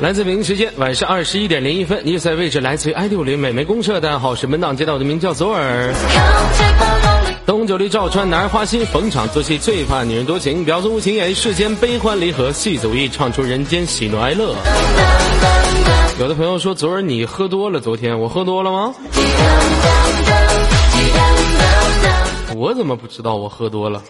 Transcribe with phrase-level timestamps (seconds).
[0.00, 5.92] 来自北京时间晚上二十一点零一分，你在位置来自于 i 六零美眉公社，大家好，是门档接到我的名叫左耳。
[7.44, 14.54] 东九里赵川，男儿花心，逢场作戏，最怕女人多情，婊子无情演世间悲欢离合，戏子无意唱出人间喜怒哀乐。
[16.18, 18.94] 有的朋友说，昨儿你喝多了，昨天我喝多了吗？
[22.56, 24.02] 我怎么不知道我喝多了？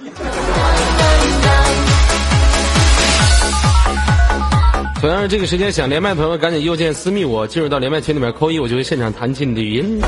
[5.00, 9.98] 同样是这个时间想连麦的朋友，赶紧右键私密我，进入到连麦群里面扣一，我就会现场弹起你的语音。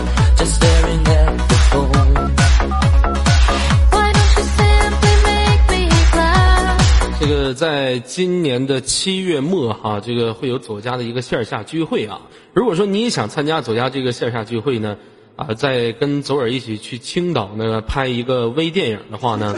[7.18, 12.21] 这个在今年的七月末哈，这个会有左家的一个线下聚会啊。
[12.52, 14.99] 如果说你也想参加左家这个线下聚会呢，
[15.37, 19.56] 啊，在跟左耳一起去青岛呢拍一个微电影的话呢。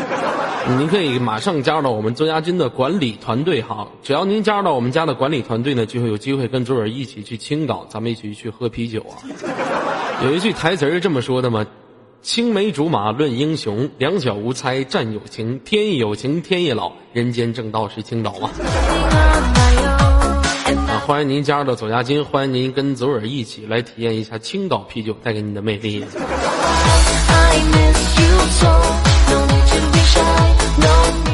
[0.67, 9.21] 您可以马上加入到我们周家军的管理团队哈，只要您加入到我们家的管理团队呢，就会有机会跟周尔一起去青岛，咱们一起去喝啤酒啊。
[10.25, 11.67] 有一句台词是这么说的嘛
[12.23, 18.51] ：“青梅竹马论英雄，两小无猜战友情，天亦有情天亦老，人间正道是青岛啊。
[20.89, 26.05] ”啊，欢迎您加入到左家军，欢迎您跟左耳一起来体验一下青岛啤酒带给您的魅力。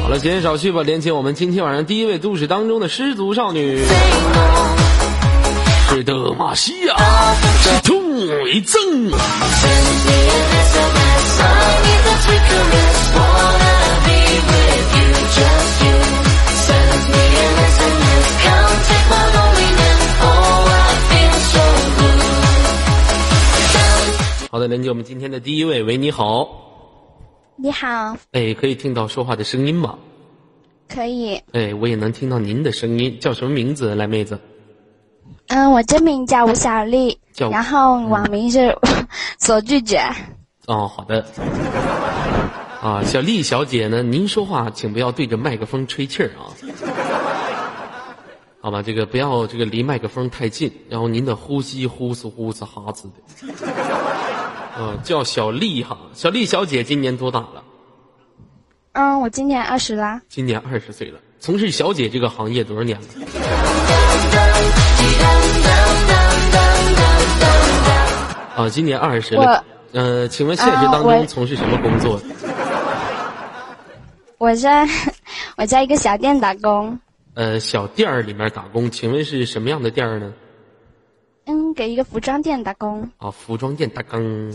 [0.03, 3.81] 好了，闲言少叙吧，连接我们今天晚上第一位都市当中的失足少女，
[5.89, 6.95] 是德玛西亚，
[7.61, 7.93] 是突
[8.43, 9.11] 围症。
[24.49, 26.70] 好的，连接我们今天的第一位，喂，你好。
[27.63, 29.99] 你好，哎，可以听到说话的声音吗？
[30.89, 31.39] 可以。
[31.51, 33.93] 哎，我也能听到您的声音，叫什么名字？
[33.93, 34.39] 来，妹子。
[35.45, 37.19] 嗯，我真名叫吴小丽，
[37.51, 38.75] 然后网名是
[39.37, 40.01] 所拒绝。
[40.65, 41.23] 哦，好的。
[42.81, 44.01] 啊，小丽小姐呢？
[44.01, 46.49] 您说话请不要对着麦克风吹气儿啊。
[48.59, 53.11] 好吧，这个不要这个离麦克风太近，然后您的呼吸呼哧呼哧哈哧的。
[54.77, 57.63] 嗯，叫小丽哈，小丽小姐今年多大了？
[58.93, 60.21] 嗯，我今年二十啦。
[60.29, 63.07] 今年二十岁了，从事小姐这个行业多少年了？
[68.55, 69.63] 啊，今年二十了。
[69.93, 72.21] 呃，请问现实当中从事什么工作？
[74.37, 74.87] 我在
[75.57, 76.97] 我在一个小店打工。
[77.33, 80.33] 呃，小店儿里面打工，请问是什么样的店儿呢？
[81.51, 83.09] 嗯，给一个服装店打工。
[83.17, 84.53] 啊，服装店打工。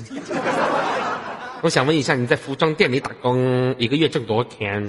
[1.60, 4.82] 我想问一下，你在服装店里打工，一个月挣多少钱？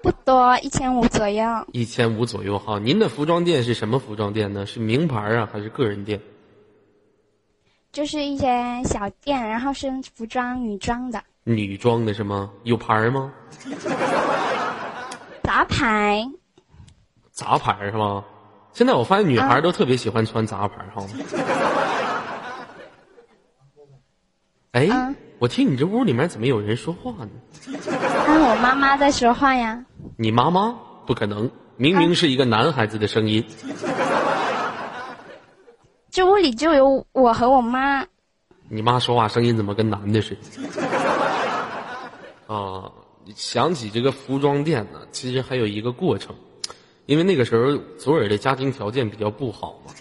[0.00, 1.44] 不多，一千五左右。
[1.72, 2.78] 一千五左右哈。
[2.78, 4.64] 您的服装店是什么服装店呢？
[4.64, 6.20] 是名牌啊，还是个人店？
[7.90, 11.20] 就是一些小店，然后是服装女装的。
[11.42, 12.52] 女装的是吗？
[12.62, 13.32] 有牌吗？
[15.42, 16.24] 杂牌。
[17.32, 18.24] 杂牌是吗？
[18.80, 21.04] 现在我发现女孩都特别喜欢穿杂牌哈。
[24.72, 24.88] 哎，
[25.38, 27.30] 我听你这屋里面怎么有人说话呢？
[27.66, 29.84] 那我妈妈在说话呀。
[30.16, 30.74] 你妈妈？
[31.04, 33.44] 不可能，明明是一个男孩子的声音。
[36.10, 38.06] 这屋里就有我和我妈。
[38.70, 40.34] 你妈说话声音怎么跟男的似
[42.48, 42.54] 的？
[42.54, 42.90] 啊，
[43.34, 46.34] 想起这个服装店呢，其实还有一个过程。
[47.10, 49.92] 因为那个时候左耳的家庭条件比较不好嘛，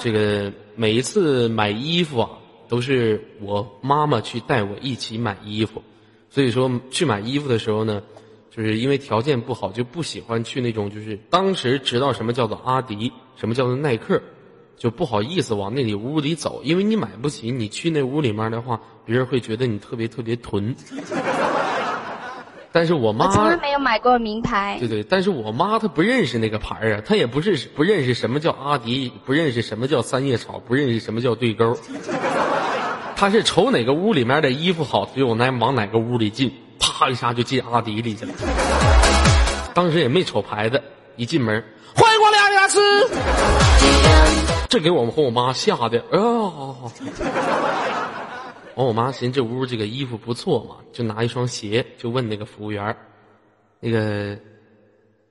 [0.00, 2.30] 这个每一次买衣服啊，
[2.66, 5.80] 都是我妈妈去带我一起买衣服，
[6.30, 8.02] 所以说去买衣服的时候呢，
[8.50, 14.20] 就是因为条件不好，就不喜欢去那种就是当时知道什么叫做阿迪，什么叫做耐克，
[14.76, 20.74] 就不好意思往那里屋里走，因为你买不起，你去那屋里面的话，别人会觉得你特别特别囤。
[22.72, 24.78] 但是我妈从来没有买过名牌。
[24.80, 31.76] 对对，但是我妈她不认识那个牌儿啊，她也不是不认识什么叫阿迪，不认识什么叫三叶草，不认识什么叫对勾。
[33.14, 38.32] 她是瞅哪个屋里面的衣服好，就往哪往哪个屋里进，啪一下就进阿迪里去了。
[39.74, 40.82] 当时也没瞅牌子，
[41.16, 41.62] 一进门，
[41.94, 43.08] 欢迎光临阿迪达斯。
[44.68, 46.88] 这给我们和我妈吓的，啊！
[48.76, 52.96] 完，我妈寻思这屋这个衣服不错嘛，就拿一双鞋，就问那个服务员
[53.80, 54.38] 那个，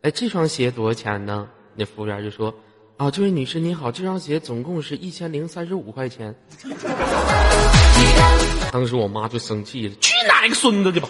[0.02, 2.54] 哎，这双鞋多少钱呢？”那服务员就说
[2.98, 6.36] ：“啊，这位女士您好，这双鞋总共是一千零三十五块钱。
[8.72, 11.08] ”当时我妈就生气了：“去哪个孙子的吧！”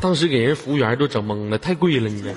[0.00, 2.30] 当时给人服务员都整懵了，太贵了，你这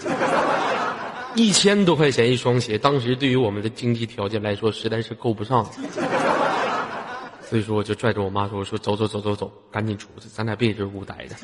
[1.35, 5.65] 一千多块钱一双鞋，当时对于我们的经济条件来说，实在是够不上。
[7.47, 11.35] 所以说，我就拽着我妈说：“我说走走走走走，赶紧出去，咱俩别在这屋待着。”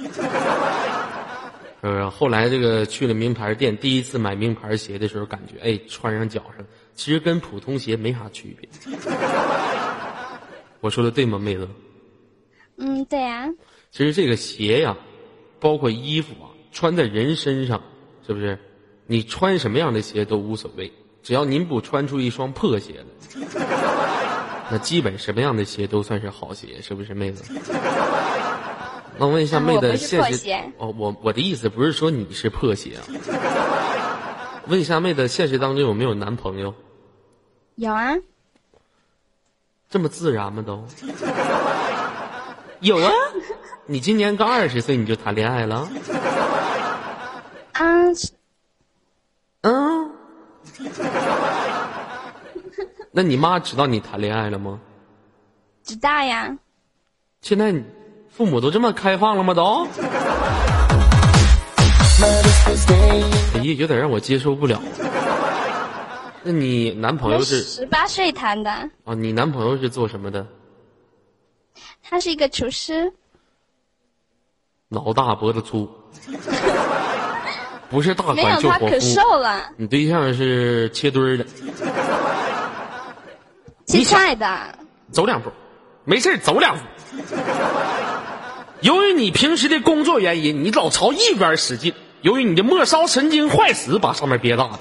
[1.82, 6.66] 呃，后来这个去了名牌店，第一次买名牌鞋的时候，感觉哎，穿上脚上
[6.96, 8.70] 其实跟普通鞋没啥区别。
[10.80, 11.68] 我说的对吗，妹子？
[12.78, 13.48] 嗯，对呀。
[13.92, 14.98] 其实这个鞋呀，
[15.60, 17.82] 包括衣服啊，穿在人身上，
[18.26, 18.58] 是不是？
[19.12, 20.90] 你穿什么样的鞋都无所谓，
[21.22, 23.04] 只要您不穿出一双破鞋
[23.36, 27.44] 来，那基本什么样的鞋都算是好鞋，是不是，妹子？
[29.20, 33.04] 那我问一下妹子，现实哦，我我的意思不是说你是破鞋啊。
[34.70, 36.74] 问一下妹子，现实当中有没有男朋友？
[37.76, 38.16] 有啊。
[39.90, 40.64] 这么自然吗？
[40.66, 40.88] 都。
[42.80, 43.12] 有啊。
[43.88, 45.90] 你今年刚二十岁你就谈恋爱了？
[47.74, 48.06] 啊。
[48.06, 48.16] 嗯。
[53.12, 54.80] 那你妈知道你谈恋爱了吗？
[55.84, 56.58] 知道呀。
[57.42, 57.74] 现在。
[58.34, 59.54] 父母都这么开放了吗？
[59.54, 59.86] 都，
[63.54, 64.82] 哎呀，有点让我接受不了。
[66.42, 68.90] 那你男朋友是十八岁谈的？
[69.04, 70.48] 哦，你男朋友是做什么的？
[72.02, 73.12] 他是一个厨师。
[74.88, 75.90] 脑大脖子粗，
[77.92, 79.70] 不是大款就没有他可瘦了。
[79.76, 81.46] 你对象是切墩儿的，
[83.86, 84.48] 切菜的。
[85.12, 85.52] 走两步，
[86.06, 86.82] 没事走两步。
[88.80, 91.94] 由于你平时的工作原因，你老朝一边使劲。
[92.22, 94.80] 由于你的末梢神经坏死，把上面憋大了。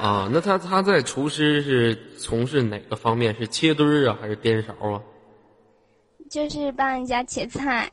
[0.00, 3.36] 啊，那他他在厨师是从事哪个方面？
[3.38, 5.00] 是切墩儿啊，还是颠勺啊？
[6.28, 7.90] 就是帮人家切菜。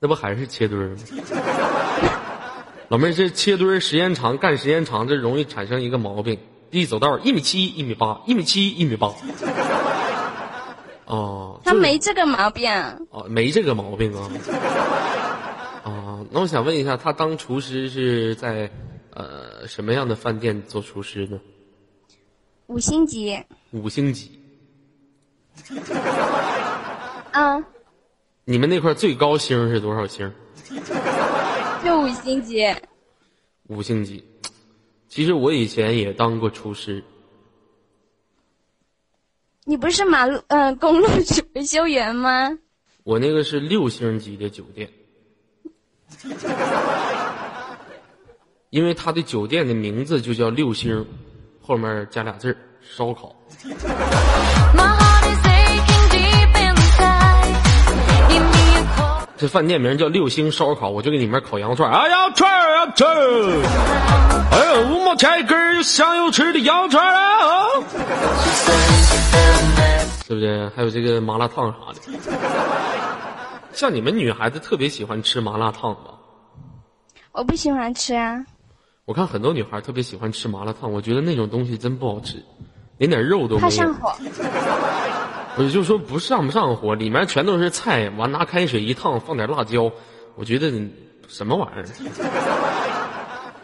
[0.00, 1.02] 那不还是切墩儿吗？
[2.88, 6.38] 老妹儿，这切墩儿时间长，干时间长，这容易产生一个毛病。
[6.70, 9.14] 一走道一米七一米八一米七一米八，
[11.06, 12.70] 哦， 他没这个毛病。
[13.10, 14.30] 哦，没这个毛病啊。
[15.84, 18.70] 哦，那我想问一下，他当厨师是在
[19.14, 21.40] 呃什么样的饭店做厨师呢？
[22.66, 23.42] 五星级。
[23.70, 24.38] 五星级。
[27.38, 27.64] 啊。
[28.44, 30.32] 你们那块最高星是多少星？
[31.84, 32.74] 就五星级。
[33.68, 34.24] 五星级。
[35.08, 37.02] 其实我以前也当过厨师。
[39.64, 41.06] 你不是马路嗯公路
[41.54, 42.58] 维修员吗？
[43.04, 44.90] 我那个是六星级的酒店，
[48.70, 51.06] 因为他的酒店的名字就叫六星，
[51.60, 53.34] 后面加俩字儿烧烤。
[59.38, 63.16] 这饭店名叫六星烧烤，我就给你们烤羊肉串哎呀，串儿呀串
[64.50, 67.68] 哎呀，五毛钱一根又香又吃的羊肉串啊！
[70.26, 70.68] 是不是？
[70.74, 72.00] 还有这个麻辣烫啥的。
[73.72, 76.14] 像你们女孩子特别喜欢吃麻辣烫吧？
[77.30, 78.44] 我不喜欢吃啊。
[79.04, 82.42] 我看很多女孩特别喜欢吃麻辣烫，我觉得那种东西真不好吃，
[82.96, 83.70] 连点肉都没有。
[83.70, 84.12] 上火。
[85.58, 89.90] 我就说不上不上火，里面全都是菜，完拿开水一烫，放点辣椒，
[90.36, 90.70] 我觉得
[91.26, 91.84] 什么玩意儿，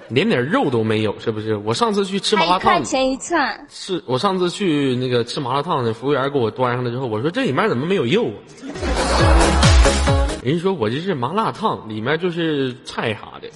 [0.09, 1.55] 连点肉都没有，是不是？
[1.55, 3.65] 我上次去吃麻辣烫，一块钱一串。
[3.71, 8.29] 是我上次去那个吃麻辣烫的服务员给我端上来之后，我说这里面怎么没有肉？
[10.43, 13.49] 人家说我这是麻辣烫，里面就是菜啥的。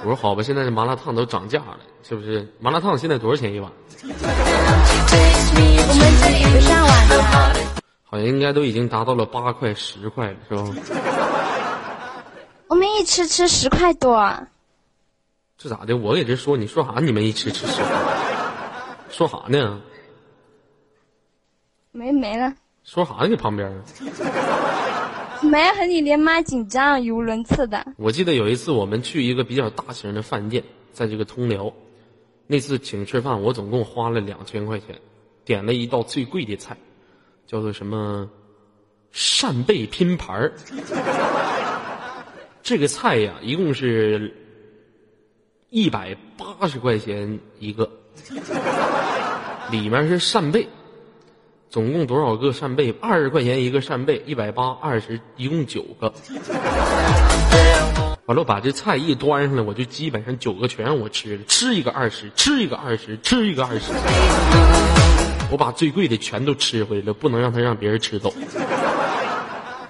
[0.00, 2.48] 我说好吧，现在这麻辣烫都涨价了，是不是？
[2.58, 3.70] 麻辣烫现在多少钱一碗？
[4.04, 4.16] 我们
[6.18, 7.22] 这里不上网的，
[8.02, 10.64] 好像应该都已经达到了八块、十块了，是吧？
[12.66, 14.48] 我们一吃吃十块多。
[15.56, 15.96] 这咋的？
[15.96, 16.98] 我给这说，你说啥？
[16.98, 17.92] 你们一吃吃十块？
[19.08, 19.80] 说啥呢？
[21.92, 22.52] 没没了。
[22.82, 23.28] 说啥呢？
[23.28, 23.70] 你旁边？
[25.42, 27.86] 没和你连麦紧张，语无伦次的。
[27.98, 31.72] 我记得有一次我们去一个比较大型的饭店，在这个通辽。
[32.46, 35.00] 那次请吃饭，我总共花了两千块钱，
[35.44, 36.76] 点了一道最贵的菜，
[37.46, 38.28] 叫做什么
[39.10, 40.52] 扇贝拼盘儿。
[42.62, 44.34] 这个菜呀，一共是
[45.70, 47.90] 一百八十块钱一个，
[49.70, 50.68] 里面是扇贝，
[51.70, 52.94] 总共多少个扇贝？
[53.00, 56.12] 二十块钱一个扇贝，一百八二十，一共九个。
[58.26, 63.92] 完了，把这菜一端上来，我就基本上九个全让我吃了，吃一个二十，吃一个二十，吃一个二十。
[65.50, 68.32] 我把最贵的全都吃回来了，不能让他让别人吃走，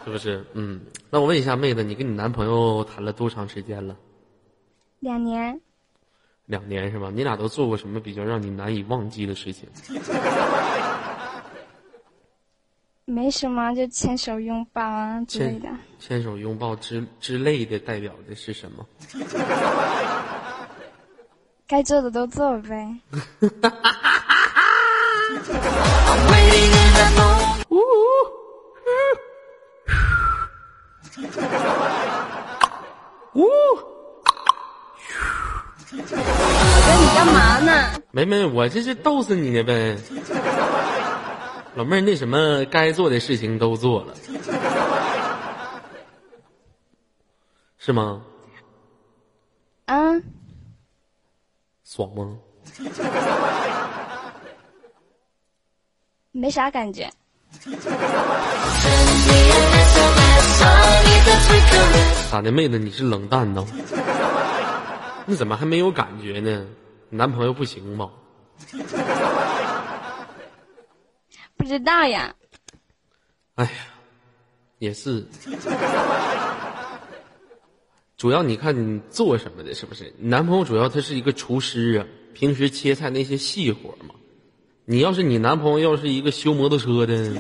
[0.05, 0.45] 是不是？
[0.55, 3.97] 嗯，那我问一下妹子，你跟你男朋友谈了多长时间了？
[5.01, 5.61] 两年。
[6.47, 7.11] 两年是吧？
[7.15, 9.69] 你俩都做过什么比较让你难以忘记的事情？
[13.05, 15.69] 没什么，就牵手拥抱啊之类的。
[15.99, 18.87] 牵手拥抱之之类的代表的是什么？
[21.67, 22.97] 该做的都做呗。
[27.71, 27.81] 呜。
[35.91, 35.99] 哥，
[37.01, 38.01] 你干嘛呢？
[38.11, 39.97] 没没，我这是逗死你呢呗。
[41.75, 44.15] 老妹儿，那什么，该做的事情都做了，
[47.79, 48.23] 是吗？
[49.87, 50.23] 嗯。
[51.85, 52.37] 爽吗？
[56.31, 57.11] 没啥感觉。
[62.31, 63.67] 咋的，妹子，你是冷淡呢？
[65.25, 66.67] 你怎么还没有感觉呢？
[67.09, 68.11] 男朋友不行吗？
[71.63, 72.35] 不知道呀。
[73.55, 73.71] 哎呀，
[74.81, 75.25] 也是。
[78.17, 80.13] 主要你看你做什么的，是不是？
[80.19, 84.17] 你男朋友主要他是一个厨师啊，平时切菜那些细活嘛。
[84.87, 87.33] 你要是你男朋友要是一个修摩托车的，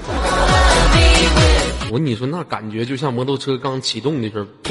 [1.91, 4.45] 我跟你说那感觉就像摩托车刚启动的时候。
[4.64, 4.71] 没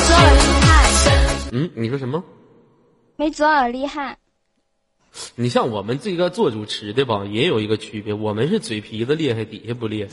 [0.00, 1.50] 左耳厉害。
[1.52, 2.24] 嗯，你说什么？
[3.16, 4.16] 没左耳厉害。
[5.34, 10.10] 你像我们这个做主持的吧，也有一个区别，我们是嘴皮子厉害，底下不厉害。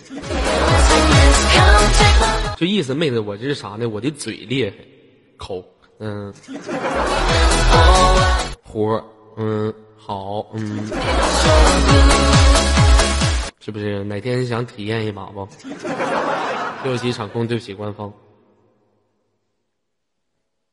[2.58, 3.88] 就意思，妹子，我这是啥呢？
[3.88, 4.76] 我的嘴厉害，
[5.38, 5.64] 口，
[6.00, 6.34] 嗯，
[8.62, 9.02] 活，
[9.38, 10.88] 嗯，好，嗯，
[13.62, 14.04] 是不是？
[14.04, 15.48] 哪天想体验一把不？
[16.84, 18.12] 对不起场控，对不起官方。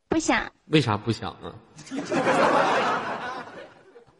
[0.09, 0.51] 不想。
[0.67, 1.55] 为啥不想啊？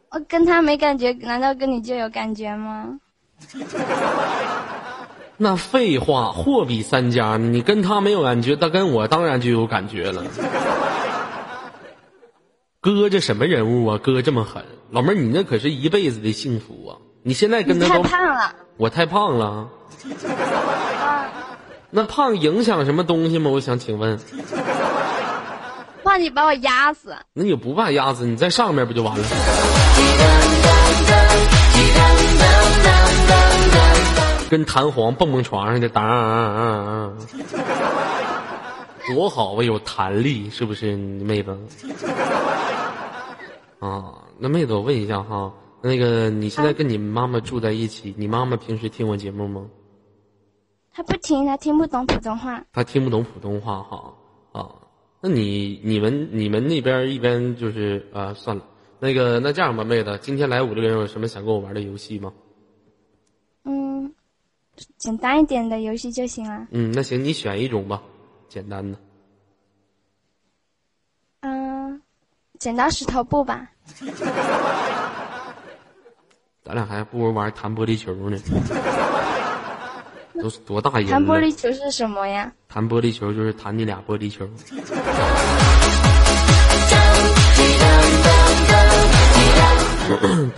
[0.09, 2.97] 我跟他没感觉，难道跟你就有感觉吗？
[5.39, 10.23] 那废话，货比三家，你跟他没有感觉，他跟我当然就有感觉了。
[12.79, 13.99] 哥，这什么人物啊？
[14.01, 16.97] 哥这么狠，老妹儿，你那可是一辈子的幸福啊！
[17.21, 19.67] 你现在跟他太胖了，我太胖了。
[21.91, 23.51] 那胖影响什么东西吗？
[23.51, 24.17] 我想请问。
[26.03, 28.25] 怕你把我压死，那你不怕压死？
[28.25, 29.23] 你在上面不就完了？
[34.49, 37.17] 跟弹簧蹦蹦床上的，当，
[39.09, 39.63] 多好啊！
[39.63, 41.57] 有弹力，是不是妹子？
[43.79, 49.65] 啊，那妹子，我问一下哈，那个你现在跟你妈妈住在一起，你妈妈平时听我节目吗？
[50.93, 52.63] 她不听，她听不懂普通话。
[52.71, 54.13] 她听不懂普通话哈
[54.53, 54.69] 啊。
[55.19, 58.63] 那你你们你们那边一般就是啊，算了，
[58.99, 62.33] 那个那这样吧，妹子，今天来五个人，有什么想跟我玩的游戏吗？
[63.63, 64.11] 嗯，
[64.97, 66.67] 简单一点的游戏就行了。
[66.71, 68.01] 嗯，那行，你选一种吧，
[68.49, 68.97] 简单的。
[71.41, 72.01] 嗯，
[72.59, 73.69] 剪刀石头布吧。
[76.63, 78.37] 咱俩还不如玩弹玻璃球呢。
[80.41, 81.07] 都是多大人？
[81.07, 82.51] 弹玻璃球是什么呀？
[82.67, 84.47] 弹玻璃球就是弹你俩玻璃球。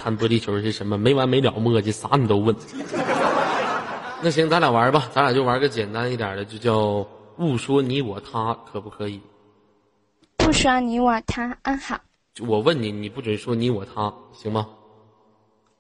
[0.02, 0.98] 弹玻璃球是什么？
[0.98, 2.56] 没完没了磨叽，啥你都问。
[4.22, 9.22] 那行，咱俩玩吧，咱俩就玩个简单一点的，就叫勿说你我他，可不可以？
[10.38, 11.98] 不说你我他，嗯，好。
[12.46, 14.68] 我问你，你不准说你我他，行吗？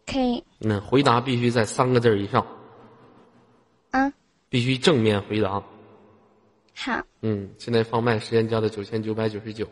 [0.05, 0.43] 可以。
[0.57, 2.45] 那回答必须在三个字以上。
[3.91, 4.11] 啊！
[4.49, 5.61] 必须正面回答。
[6.75, 7.01] 好。
[7.21, 9.67] 嗯，现在放麦，时间交的九千九百九十九，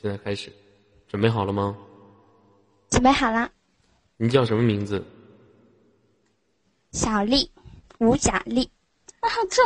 [0.00, 0.52] 现在开始，
[1.06, 1.76] 准备好了吗？
[2.90, 3.50] 准备好了。
[4.16, 5.02] 你叫什么名字？
[6.92, 7.50] 小丽，
[7.98, 8.70] 吴小丽。
[9.20, 9.64] 啊，错。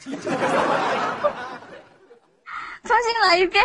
[2.82, 3.64] 重新来一遍。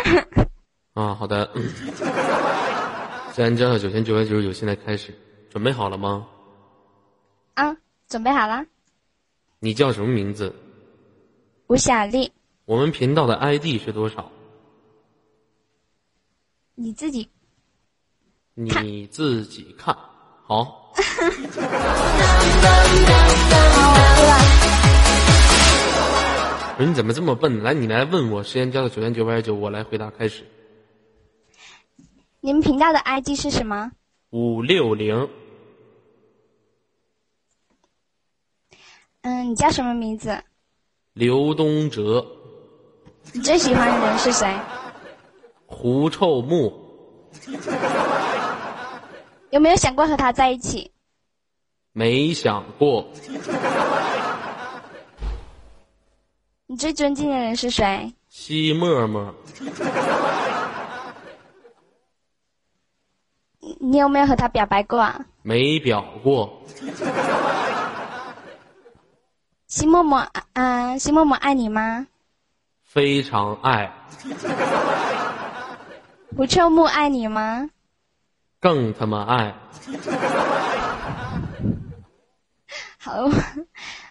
[0.94, 1.50] 啊，好的。
[1.54, 5.12] 时间交的九千九百九十九，现在开始，
[5.50, 6.26] 准备好了吗？
[7.54, 7.76] 啊。
[8.08, 8.64] 准备好了。
[9.58, 10.54] 你叫什么名字？
[11.66, 12.30] 吴小丽。
[12.66, 14.30] 我们频道的 ID 是多少？
[16.76, 17.28] 你自己。
[18.58, 19.94] 你自己看
[20.46, 20.94] 好。
[26.78, 27.62] 不是你怎么这么笨？
[27.62, 30.10] 来，你来问我，时间交到九千九百九，我来回答。
[30.10, 30.42] 开始。
[32.40, 33.92] 你们频道的 ID 是什么？
[34.30, 35.28] 五六零。
[39.20, 40.42] 嗯，你叫什么名字？
[41.12, 42.26] 刘东哲。
[43.34, 44.50] 你最喜欢的人是谁？
[45.66, 46.72] 狐臭木。
[49.56, 50.92] 有没有想过和他在一起？
[51.92, 53.10] 没想过。
[56.66, 58.12] 你最尊敬的人是谁？
[58.28, 59.34] 西沫沫。
[63.80, 65.24] 你有没有和他表白过啊？
[65.40, 66.62] 没表过。
[69.68, 70.18] 西沫沫，
[70.52, 72.06] 啊，西沫沫爱你吗？
[72.82, 73.90] 非常爱。
[76.36, 77.70] 胡秋木爱你吗？
[78.66, 79.54] 更他妈爱。
[82.98, 83.30] 好，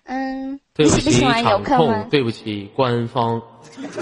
[0.05, 0.57] 嗯。
[0.74, 2.07] 对不起，场控。
[2.09, 3.41] 对不起，官方。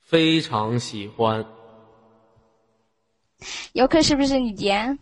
[0.00, 1.44] 非常喜欢。
[3.74, 4.96] 游客是不是你爹？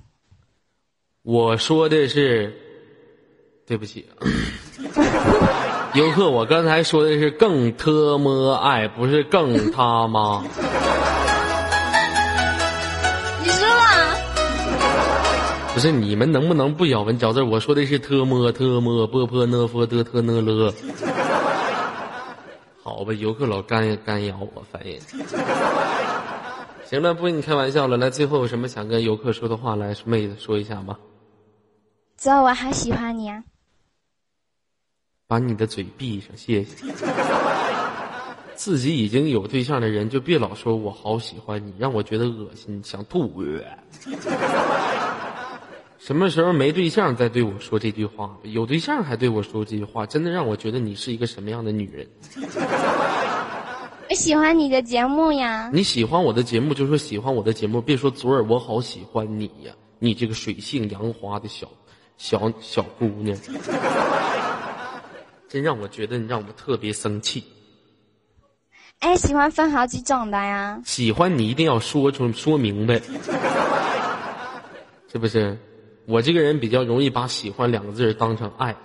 [1.23, 2.53] 我说的是，
[3.69, 4.05] 对不起。
[5.95, 10.43] 游客，我刚才说的是更特么爱，不是更他妈。
[15.75, 17.43] 不是你们能不能不咬文嚼字？
[17.43, 20.73] 我说的是特么特么波波呢佛的特呢了。
[22.81, 25.01] 好吧，游客老干干咬我烦人。
[26.87, 27.97] 行了，不跟你开玩笑了。
[27.97, 29.75] 来，最后有什么想跟游客说的话？
[29.75, 30.97] 来，妹子说一下吧。
[32.17, 33.43] 走，我还喜欢你啊。
[35.27, 36.85] 把你的嘴闭上，谢谢。
[38.55, 43.43] 自己已经有对象的人，就别老说我好喜欢你，让我觉得恶心，想吐。
[46.05, 48.37] 什么时候没对象再对我说这句话？
[48.43, 52.07] 有对象还对我说这句话，真的让我觉得你是一个什么样的女人？
[54.11, 55.71] 我喜欢你的节目呀。
[55.73, 61.67] 你喜欢我的节目就说喜欢我的节目，别说昨儿我好喜欢你呀，你这个水性杨花的小
[62.19, 63.35] 小小姑娘。
[65.49, 67.43] 真让我觉得你让我特别生气。
[68.99, 70.79] 哎，喜欢分好几种的呀。
[70.85, 73.01] 喜欢你一定要说出说明白，
[75.11, 75.57] 是不是？
[76.07, 78.77] 我这个人比较容易把喜欢两个字当成爱，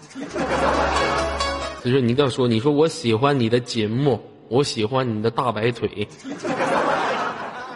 [1.82, 6.08] 所以说你一定要说，你说我喜欢你的节目，我喜欢你的大白腿，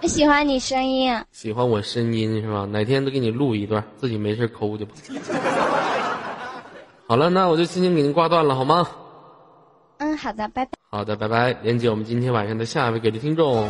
[0.02, 2.66] 我喜欢你声音，喜欢我声音是吧？
[2.72, 4.92] 哪天都给你录一段，自己没事抠去吧。
[7.06, 8.88] 好了，那我就轻轻给您挂断了，好吗？
[9.98, 10.72] 嗯，好的，拜拜。
[10.90, 11.56] 好的，拜拜。
[11.62, 13.68] 连接我们今天晚上的下一位给力听众。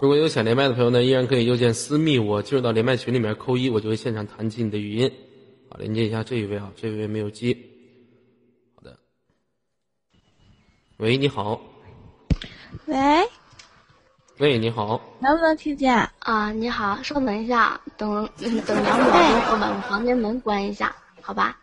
[0.00, 5.12] 如果有想连麦的朋友呢，依然可以右键私密我，进入到连麦群里面扣一，我就会现场弹起你的语音。
[5.68, 7.54] 好，连接一下这一位啊，这一位没有接。
[8.74, 8.98] 好的，
[10.96, 11.60] 喂，你好。
[12.86, 12.96] 喂。
[14.38, 15.00] 喂，你好。
[15.18, 16.52] 能不能听见啊？
[16.52, 21.56] 你好，稍等一下，等 等两秒钟，我把我房间门关一下，好吧？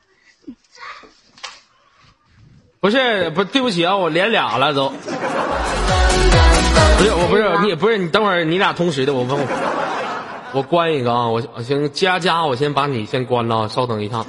[2.82, 4.90] 不是，不对不起啊，我连俩了都。
[6.98, 9.48] 不是，我不是你，不是你，等会儿你俩同时的，我问我，
[10.54, 14.26] 我关一个啊，我行，佳佳，我先把你先关了，稍等一下，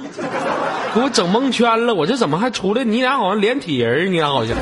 [0.95, 2.85] 给我整蒙圈了，我这怎么还出来？
[2.85, 4.55] 你俩好像连体人，你俩好像，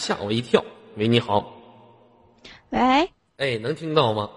[0.00, 0.64] 吓我一跳。
[0.96, 1.52] 喂，你好。
[2.70, 2.80] 喂。
[3.36, 4.30] 哎，能听到吗？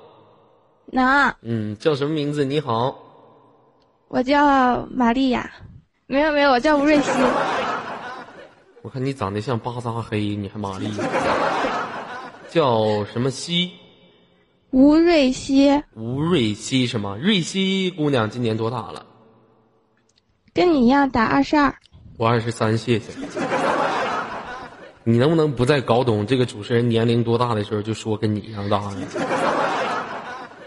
[0.87, 1.33] 能。
[1.41, 2.43] 嗯，叫什么名字？
[2.43, 2.99] 你好。
[4.09, 5.49] 我叫玛丽亚。
[6.05, 7.09] 没有没有，我叫吴瑞希。
[8.81, 10.91] 我看你长得像巴扎黑，你还玛丽？
[12.49, 13.71] 叫什么希？
[14.71, 15.81] 吴瑞希。
[15.95, 17.15] 吴瑞希是吗？
[17.17, 19.05] 瑞希姑娘今年多大了？
[20.53, 21.73] 跟你一样大，二十二。
[22.17, 23.13] 我二十三，谢谢。
[25.05, 29.01] 你能不能不再搞懂这个主持人年龄多大的时候就说跟你一样大呢？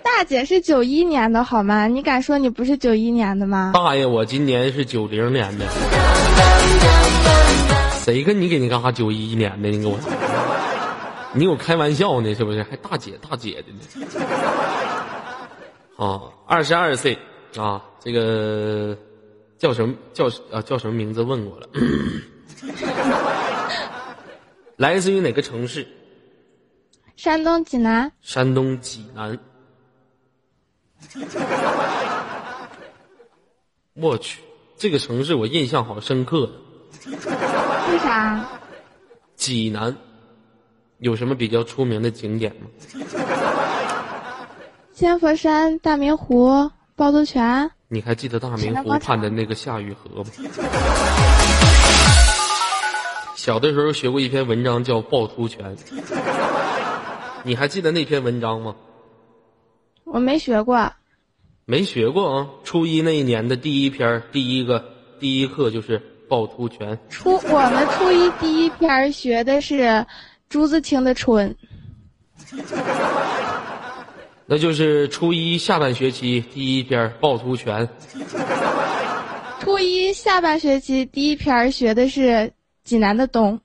[0.03, 1.87] 大姐是九一年的好吗？
[1.87, 3.73] 你敢说你不是九一年的吗？
[3.75, 5.67] 大爷，我今年是九零年的。
[8.05, 8.93] 谁跟你给你干哈？
[8.93, 9.99] 九一年的，你给我，
[11.33, 12.35] 你有开玩笑呢？
[12.35, 12.63] 是不是？
[12.63, 13.81] 还大姐大姐的呢？
[15.97, 17.19] 啊，二十二岁
[17.57, 18.97] 啊，这个
[19.59, 21.23] 叫什么叫啊叫什么名字？
[21.23, 21.67] 问过了。
[24.77, 25.87] 来自于哪个城市？
[27.17, 28.13] 山东济南。
[28.21, 29.39] 山东济南。
[33.95, 34.43] 我去，
[34.77, 36.51] 这个城市我印象好深刻。
[37.07, 38.47] 为啥？
[39.35, 39.97] 济南
[40.99, 42.69] 有什么比较出名的景点吗？
[44.93, 47.71] 千佛山、大明湖、趵突泉。
[47.89, 50.31] 你还记得大明湖畔的那个夏雨荷吗？
[53.47, 55.77] 小的时候学过一篇文章叫《趵突泉》，
[57.45, 58.75] 你还记得那篇文章吗？
[60.03, 60.93] 我没学过。
[61.65, 62.49] 没学过啊！
[62.65, 64.85] 初一那一年的第一篇第一个
[65.21, 66.99] 第一课就是趵突泉。
[67.09, 70.05] 初我们初一第一篇学的是
[70.49, 71.55] 朱自清的《春》。
[74.47, 77.89] 那就是初一下半学期第一篇趵突泉。
[79.61, 82.53] 初一下半学期第一篇学的是
[82.87, 83.61] 济南的冬。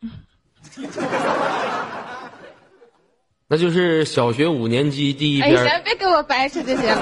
[3.48, 5.56] 那就是小学五年级第一篇。
[5.56, 7.02] 哎，行，别给我掰扯这些了。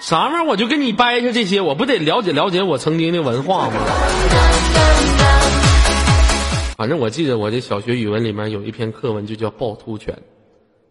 [0.00, 0.44] 啥玩意儿？
[0.44, 3.74] 我就跟你掰扯这些，我不得了解了解我曾经的文化吗？
[6.76, 10.14] 反正我记得我这小学语文里面有一篇课文就叫《趵突泉》，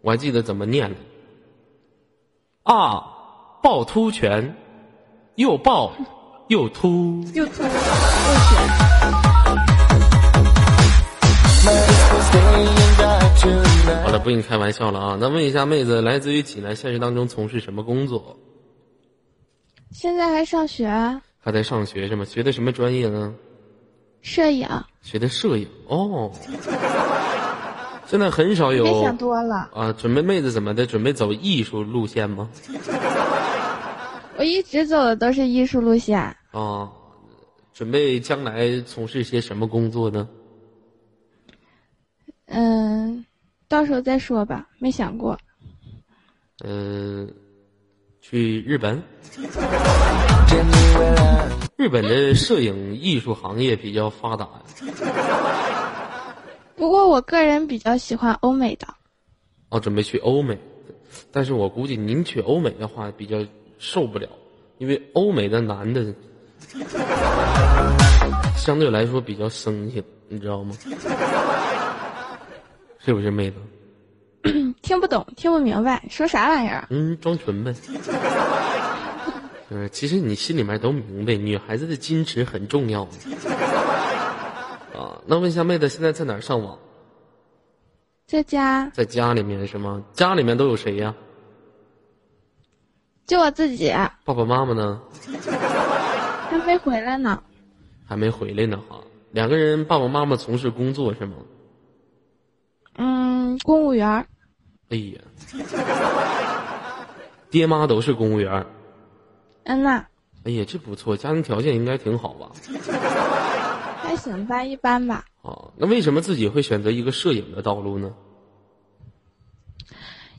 [0.02, 0.96] 我还记得怎么念呢？
[2.62, 3.02] 啊，
[3.62, 4.56] 趵突泉，
[5.34, 5.90] 又趵
[6.48, 7.70] 又突，又突又泉。
[14.02, 15.18] 好了，不跟你开玩笑了啊！
[15.20, 18.38] 那问一下妹子，来自于济南，现实当中从事什么工作？
[19.90, 20.88] 现在还上学，
[21.38, 22.24] 还在上学是吗？
[22.24, 23.34] 学的什么专业呢？
[24.22, 24.68] 摄影。
[25.02, 26.30] 学的摄影哦。
[28.06, 28.84] 现在很少有。
[28.84, 29.92] 别想多了啊！
[29.92, 30.86] 准备妹子怎么的？
[30.86, 32.48] 准备走艺术路线吗？
[34.36, 36.18] 我一直走的都是艺术路线。
[36.52, 36.90] 啊，
[37.74, 40.28] 准备将来从事些什么工作呢？
[42.48, 43.24] 嗯，
[43.68, 45.38] 到时候再说吧，没想过。
[46.64, 47.32] 嗯。
[48.20, 49.02] 去日本，
[51.78, 54.62] 日本的摄影艺术行业比较发达呀。
[56.76, 58.86] 不过我个人比较喜欢欧美的。
[59.70, 60.58] 哦，准备去欧美，
[61.32, 63.38] 但是我估计您去欧美的话比较
[63.78, 64.28] 受不了，
[64.76, 66.14] 因为欧美的男的
[68.56, 70.76] 相对来说比较生性，你知道吗？
[72.98, 73.56] 是不是妹子？
[74.82, 76.86] 听不懂，听不明白，说啥玩意儿？
[76.90, 77.74] 嗯，装纯呗。
[79.70, 83.02] 嗯，其实你心里面都明白，女孩子的矜持很重要。
[84.94, 86.78] 啊，那问一下妹子，现在在哪儿上网？
[88.26, 88.90] 在家。
[88.94, 90.02] 在家里面是吗？
[90.12, 91.14] 家里面都有谁呀？
[93.26, 93.92] 就我自己。
[94.24, 95.00] 爸爸妈妈呢？
[96.50, 97.42] 还没回来呢。
[98.06, 99.00] 还没回来呢哈。
[99.32, 101.36] 两个人，爸爸妈妈从事工作是吗？
[102.98, 104.26] 嗯，公务员。
[104.90, 105.20] 哎呀，
[107.50, 108.66] 爹妈都是公务员。
[109.64, 110.04] 嗯呐。
[110.44, 112.50] 哎呀，这不错，家庭条件应该挺好吧？
[114.02, 115.24] 还行吧，一般吧。
[115.42, 118.12] 哦，那为什么自己会选择一个摄影的道路呢？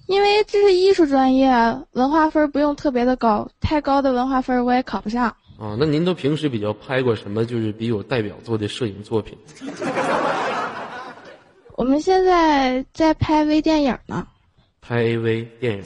[0.08, 1.52] 因为这是艺术专业，
[1.92, 5.36] 文化分不用特别的高，太高的文化分我也考不上。
[5.60, 7.46] 啊，那您都平时比较拍过什么？
[7.46, 9.38] 就是比有代表作的摄影作品？
[11.80, 14.28] 我们现在在拍微电影呢。
[14.82, 15.84] 拍 AV 电影。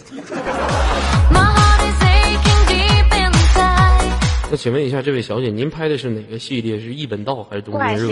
[4.49, 6.79] 那请问一下，这位小姐，您拍的是哪个系列？
[6.79, 8.07] 是一本道还是东京热？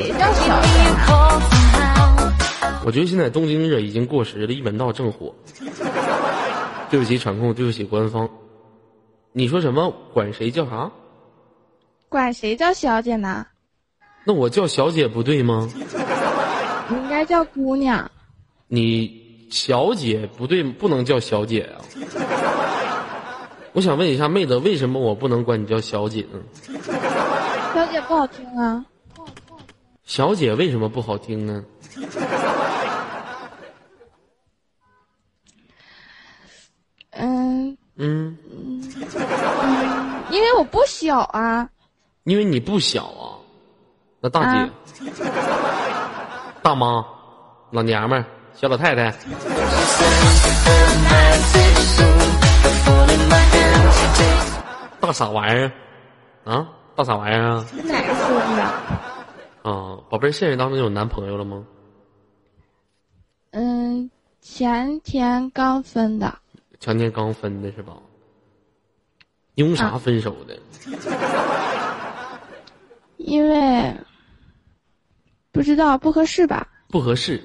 [2.86, 5.34] 我觉得现在东京热已经过时了，一本道正火。
[6.92, 8.30] 对不起场控，对不起官方。
[9.32, 9.92] 你说什么？
[10.14, 10.92] 管谁叫啥？
[12.10, 13.48] 管谁叫小姐呢？
[14.24, 15.68] 那我叫小姐不对吗？
[17.26, 18.10] 叫姑娘。
[18.68, 19.20] 你。
[19.52, 21.76] 小姐不对，不能叫小姐啊！
[23.74, 26.40] 我想问一下妹子，为什么我不能管你叫小姐呢？
[27.74, 28.86] 小姐不好听啊！
[30.06, 31.66] 小姐为什么不好听呢？
[37.10, 38.90] 嗯嗯嗯，
[40.32, 41.70] 因为我不小啊。
[42.24, 43.36] 因为你不小啊，
[44.22, 44.72] 那大姐、
[46.64, 47.04] 大妈、
[47.72, 48.26] 老娘们儿。
[48.54, 49.12] 小老太太，
[55.00, 55.72] 大傻玩意儿？
[56.44, 57.66] 啊，大傻玩意儿啊？
[57.86, 58.62] 哪个说的？
[59.72, 61.66] 啊，宝贝儿，现实当中有男朋友了吗？
[63.52, 66.38] 嗯，前天刚分的。
[66.80, 67.94] 前天刚分的是吧？
[69.56, 70.60] 因为啥分手的？
[73.18, 73.96] 因为
[75.52, 76.68] 不知道不合适吧？
[76.90, 77.42] 不合适。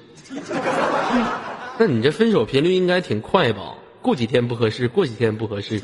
[1.77, 3.73] 那你这分手频率应该挺快吧？
[4.01, 5.81] 过几天不合适，过几天不合适。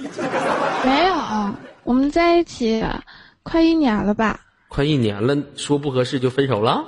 [0.86, 1.16] 没有，
[1.84, 2.84] 我们在一起
[3.44, 4.40] 快一年了吧？
[4.70, 6.86] 快一年了，说不合适就分手了？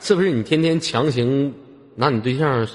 [0.00, 1.54] 是不是你天天强行
[1.94, 2.66] 拿你对象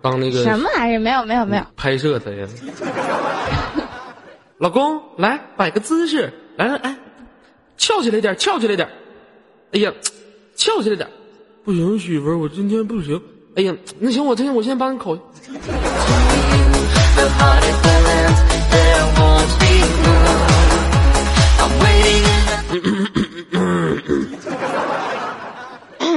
[0.00, 1.00] 当那个什么玩意儿？
[1.00, 2.46] 没有没有没有，拍摄他呀？
[4.58, 6.96] 老公，来摆个姿势，来来来，
[7.76, 8.88] 翘起来点，翘起来点。
[9.72, 9.92] 哎呀，
[10.58, 11.08] 翘起来点，
[11.64, 13.22] 不行，媳妇儿，我今天不行。
[13.54, 15.16] 哎呀，那行，我今天我先帮你口。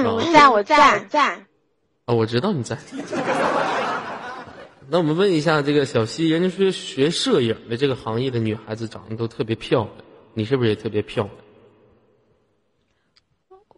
[0.03, 1.21] 我 在，我在，我在。
[2.05, 2.75] 啊，我知道你在。
[4.89, 9.91] 那我们问一下这个小西，人家说学摄影的这个行业的女孩子长得都特别漂亮，
[10.33, 11.35] 你是不是也特别漂亮？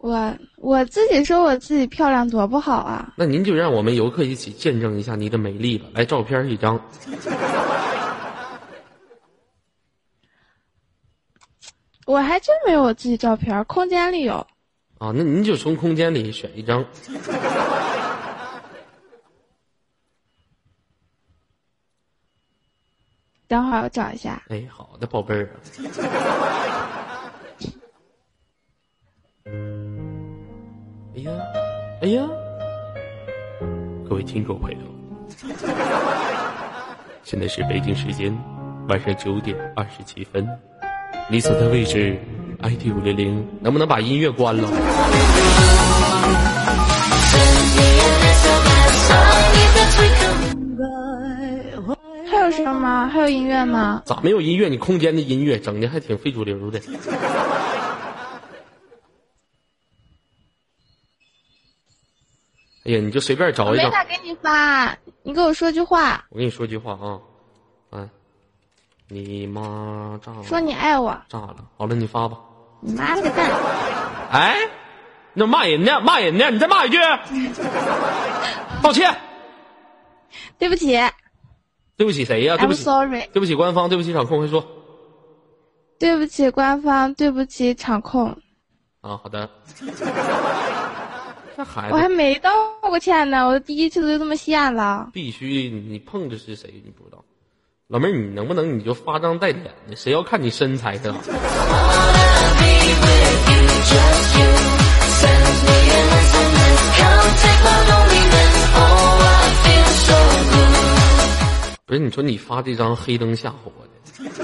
[0.04, 3.13] 我我自己说我自己漂亮多不好啊！
[3.16, 5.86] 那您就让我们游客一起见证一下你的美丽吧。
[5.94, 6.78] 来，照片一张。
[12.06, 14.46] 我还真没有我自己照片，空间里有。
[14.98, 16.84] 啊，那您就从空间里选一张。
[23.48, 24.44] 等会儿我找一下。
[24.50, 25.50] 哎，好的，宝贝儿。
[31.15, 31.32] 哎呀，
[32.02, 32.28] 哎呀！
[34.10, 34.78] 各位听众朋友，
[37.23, 38.36] 现在是北京时间
[38.89, 40.47] 晚上九点二十七分，
[41.30, 42.17] 你所在位置
[42.62, 44.67] ID 五零零，能不能把音乐关了？
[52.26, 53.08] 还有什么吗？
[53.08, 54.02] 还有音乐吗？
[54.06, 54.67] 咋没有音乐？
[54.67, 56.80] 你空间的音乐整的还挺非主流的。
[62.86, 63.84] 哎呀，你就随便找一找。
[63.86, 66.26] 没法给你发，你给我说句话。
[66.30, 67.19] 我跟你说句话啊，
[67.91, 68.10] 哎，
[69.08, 70.43] 你妈炸了。
[70.43, 71.17] 说你爱我。
[71.30, 72.38] 炸了，好了，你发吧。
[72.82, 73.50] 你妈了个蛋！
[74.32, 74.58] 哎，
[75.34, 76.02] 那骂人呢？
[76.02, 76.50] 骂人呢？
[76.52, 76.98] 你再骂一句。
[78.82, 79.15] 道歉。
[80.60, 81.00] 对不起。
[81.96, 82.58] 对不起谁呀？
[82.58, 82.84] 对不起。
[82.84, 83.28] Sorry。
[83.32, 84.65] 对不起官方，对不起场控，快说。
[86.00, 88.38] 对不起官方，对不起场控。
[89.00, 89.50] 啊，好的。
[91.56, 95.10] 这孩子，我还没道过歉呢，我第一次就这么陷了。
[95.13, 96.82] 必须你碰的是谁？
[96.84, 97.24] 你不知道，
[97.88, 99.96] 老妹儿，你能不能你就发张带脸的？
[99.96, 101.13] 谁要看你身材的？
[111.86, 114.44] 不是你说你发这张黑灯瞎火的，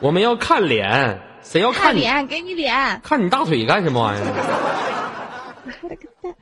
[0.00, 2.26] 我们要看脸，谁要看脸？
[2.26, 4.75] 给你脸，看你大腿干什么玩意儿？
[5.66, 6.34] 我了个蛋！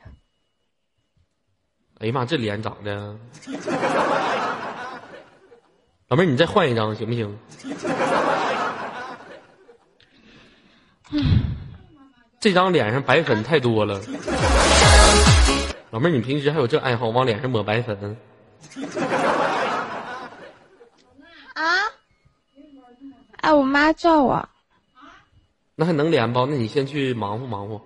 [1.99, 3.17] 哎呀妈，这脸长的，
[6.09, 7.39] 老妹儿，你再换一张行不行？
[12.39, 13.99] 这张脸上白粉太多了。
[15.89, 18.17] 老妹儿，你平时还有这爱好，往脸上抹白粉？
[21.55, 21.63] 啊？
[23.37, 24.47] 哎，我妈叫我。
[25.75, 26.45] 那还能连不？
[26.45, 27.81] 那你先去忙活忙活。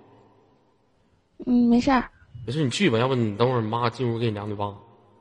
[1.46, 2.10] 嗯，没事儿。
[2.46, 2.98] 没事，你去吧。
[2.98, 4.74] 要不你等会儿妈进屋给你两嘴巴，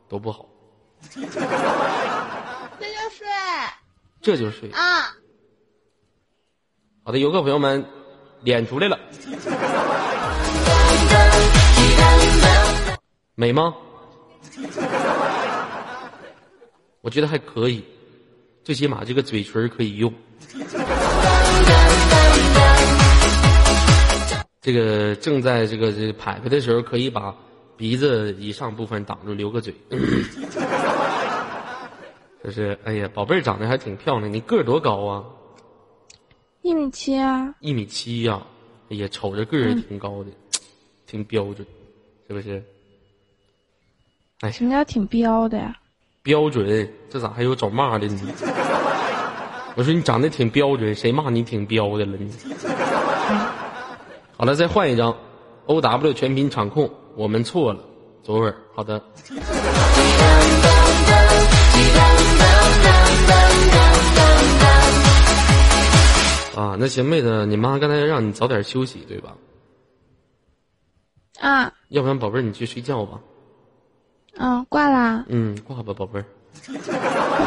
[0.08, 0.45] 多不好。
[1.12, 3.27] 这就睡。
[4.21, 4.69] 这就睡。
[4.71, 5.15] 啊。
[7.03, 7.86] 好的，游客朋友们，
[8.41, 8.99] 脸出来了。
[13.36, 13.73] 美吗？
[17.01, 17.84] 我觉得还可以，
[18.63, 20.13] 最起码这个嘴唇可以用。
[24.71, 27.36] 这个正在这个这拍拍的时候，可以把
[27.75, 29.73] 鼻子以上部分挡住，留个嘴。
[32.43, 35.23] 就是哎呀，宝贝儿长得还挺漂亮，你个儿多高啊？
[36.62, 37.51] 一米七啊。
[37.62, 38.39] 一米七呀，
[38.91, 40.29] 哎呀，瞅着个儿挺高的，
[41.08, 41.65] 挺标准，
[42.27, 42.63] 是不是？
[44.41, 45.75] 哎，什么叫挺标的呀？
[46.21, 48.21] 标准，这咋还有找骂的呢？
[49.75, 52.32] 我说你长得挺标准，谁骂你挺标的了你？
[54.39, 55.13] 好了，再换一张
[55.65, 57.82] ，O W 全屏场控，我们错了，
[58.23, 58.95] 左耳，好的。
[66.56, 69.36] 啊，那行，妹子，你妈刚才让你早点休息，对吧？
[71.41, 71.73] 啊。
[71.89, 73.19] 要不然，宝贝儿，你去睡觉吧。
[74.38, 75.25] 嗯，挂啦。
[75.28, 76.25] 嗯，挂吧，宝贝儿。
[76.65, 76.95] 拜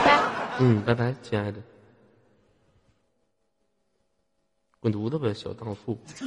[0.05, 0.21] 拜。
[0.59, 1.59] 嗯，拜拜，亲爱的。
[4.83, 5.97] 滚犊子吧，小荡妇！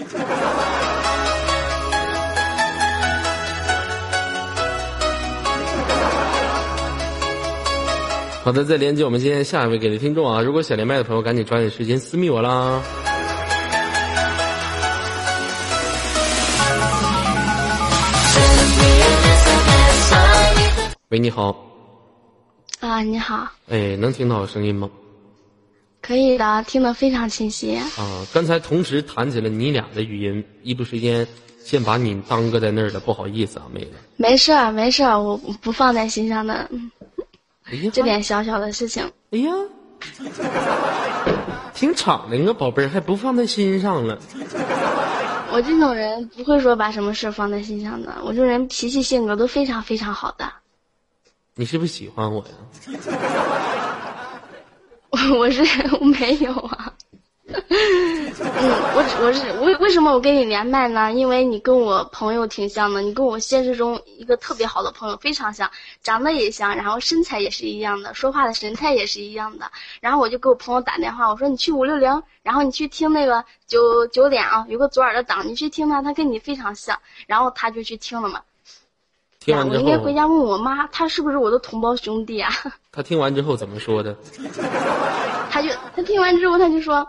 [8.45, 10.41] 好的，再连接我们今天下一位给的听众啊！
[10.41, 12.81] 如果想连麦的朋友，赶紧抓紧时间私密我啦。
[21.09, 21.53] 喂，你好。
[22.79, 23.49] 啊，你好。
[23.67, 24.89] 哎，能听到我声音吗？
[26.05, 27.75] 可以的，听得非常清晰。
[27.75, 31.27] 啊，刚才同时弹起了你俩的语音，一不时间
[31.63, 33.93] 先把你耽搁在那儿了，不好意思啊，妹子。
[34.15, 36.69] 没事儿，没事儿，我不放在心上的。
[37.63, 39.03] 哎呀，这点小小的事情。
[39.31, 39.51] 哎呀，
[41.73, 44.19] 挺敞的，个宝贝儿还不放在心上了。
[45.51, 50.45] 我这种人不会说把什么事放在心上的，我这人脾气性格都非常非常好的。
[51.55, 52.53] 你是不是喜欢我呀？
[55.37, 55.63] 我是
[55.99, 56.93] 我没有啊。
[57.47, 58.31] 嗯，
[58.95, 61.13] 我我是为为什么我跟你连麦呢？
[61.13, 65.69] 因为你跟我朋友挺像的，你跟我现实中一个特别好的朋友非常像，
[66.01, 69.71] 长得也像，然后身材也是一样的，说话的神态也是一样的。
[70.01, 76.99] 然后我就给我朋友打电话，我说你去五六零，然后你去听那个九九点啊，有个左耳的档，你去听他，他跟你非常像。
[77.27, 78.41] 然后他就去听了嘛。
[79.45, 82.51] 听完之后，我应该回家问我妈，他是不是我的同胞兄弟啊？
[82.91, 84.15] 他听完之后怎么说的？
[85.51, 87.07] 他就他听完之后他就说。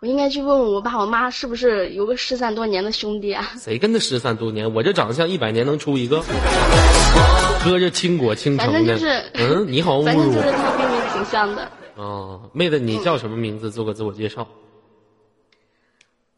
[0.00, 3.50] 我应该去问问我爸我妈，是不是有个失散多年的兄弟啊？
[3.58, 4.72] 谁跟他失散多年？
[4.72, 6.22] 我这长相一百年能出一个，
[7.64, 8.96] 哥这倾国倾城的。
[9.34, 10.04] 嗯，你好侮辱。
[10.04, 11.68] 反正就是他跟你挺像的。
[11.96, 13.72] 哦，妹子，你叫什么名字？
[13.72, 14.46] 做个自我介绍。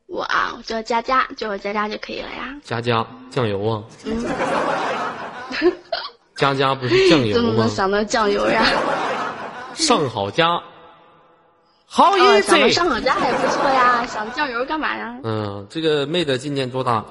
[0.07, 2.57] 我啊，我叫佳佳，叫我佳佳就可以了呀。
[2.65, 3.85] 佳佳，酱油啊。
[4.07, 4.25] 嗯。
[6.37, 7.35] 佳佳不是酱油吗？
[7.35, 8.65] 怎么能想到酱油呀？
[9.75, 10.61] 上好佳。
[11.93, 15.19] 好意思，上好佳还不错呀，想酱油干嘛呀？
[15.25, 17.05] 嗯，这个妹子今年多大？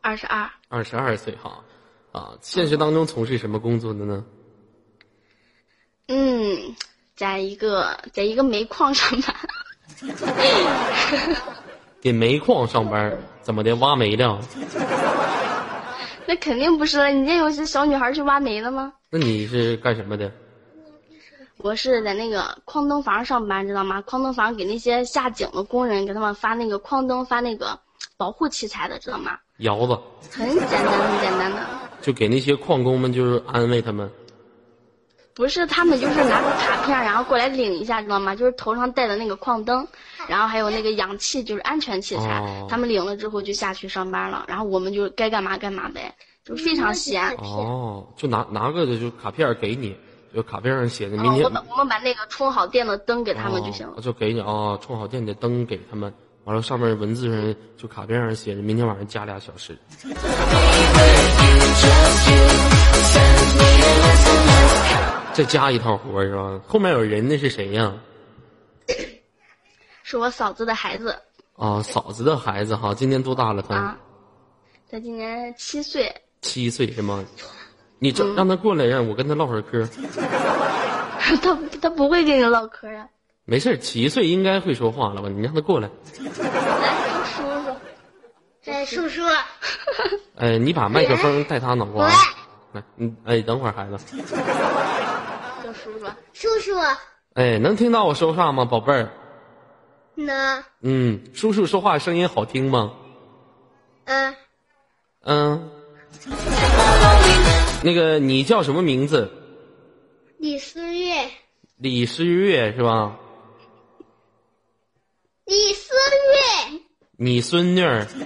[0.00, 0.48] 二十二。
[0.68, 1.58] 二十二岁哈，
[2.12, 4.24] 啊，现实当中从事什么工作的呢？
[6.08, 6.74] 嗯，
[7.16, 9.34] 在一个在一个煤矿上班。
[12.00, 13.74] 给煤矿上班，怎么的？
[13.76, 14.38] 挖煤的？
[16.30, 18.92] 那肯定不是了，你这有些小女孩去挖煤的吗？
[19.10, 20.30] 那你是干什么的？
[21.56, 24.00] 我是在那个矿灯房上班，知道吗？
[24.02, 27.76] 矿灯房给那些下井的工人，给他们发那个矿灯，发那个
[28.16, 29.36] 保护器材的，知道吗？
[29.56, 29.98] 窑子。
[30.30, 31.66] 很简单，很简单的。
[32.00, 34.08] 就给那些矿工们，就是安慰他们。
[35.34, 38.34] 不是，他们就是拿个卡片，然后过来领一下，知道吗？
[38.34, 39.86] 就是头上戴的那个矿灯，
[40.28, 42.66] 然后还有那个氧气，就是安全器材。
[42.68, 46.14] 他们领了之后就下去上班了，然后我们就该干嘛干嘛呗，
[46.44, 47.28] 就非常闲。
[47.38, 49.96] 哦，就拿拿个的就卡片给你。
[50.32, 54.00] 就卡片上写的，明天我们我们把那个充好电的灯给他们就行了。
[54.00, 56.14] 就给你啊，充好电的灯给他们，
[56.44, 59.76] 完了上面文字上就卡片上写着，明天晚上加俩小时。
[65.40, 66.60] 再加一套活是吧？
[66.68, 67.94] 后面有人那是谁呀？
[70.04, 71.16] 是我嫂子的孩子。
[71.56, 73.96] 啊，嫂子的孩子哈，今年多大了他？
[74.90, 76.14] 他今年七岁。
[76.42, 77.24] 七岁是吗？
[77.98, 79.88] 你这让他过来，让我跟他唠会儿嗑。
[81.40, 83.08] 他他不会跟你唠嗑呀。
[83.46, 85.30] 没事七岁应该会说话了吧？
[85.30, 85.88] 你让他过来。
[86.18, 87.76] 来，叔叔。
[88.60, 89.22] 这叔叔。
[90.36, 92.10] 哎，你把麦克风带他脑瓜。
[92.72, 93.96] 来，你，哎，等会儿孩子。
[95.98, 96.06] 叫叔叔。
[96.32, 96.78] 叔叔。
[97.34, 99.10] 哎，能听到我说话吗，宝贝儿？
[100.14, 100.64] 能。
[100.82, 102.92] 嗯，叔叔说话声音好听吗？
[104.04, 104.34] 嗯。
[105.24, 105.70] 嗯。
[107.82, 109.30] 那个，你叫什么名字？
[110.38, 111.30] 李思月。
[111.76, 113.16] 李思月是吧？
[115.46, 116.80] 李思月。
[117.16, 118.06] 你孙女儿。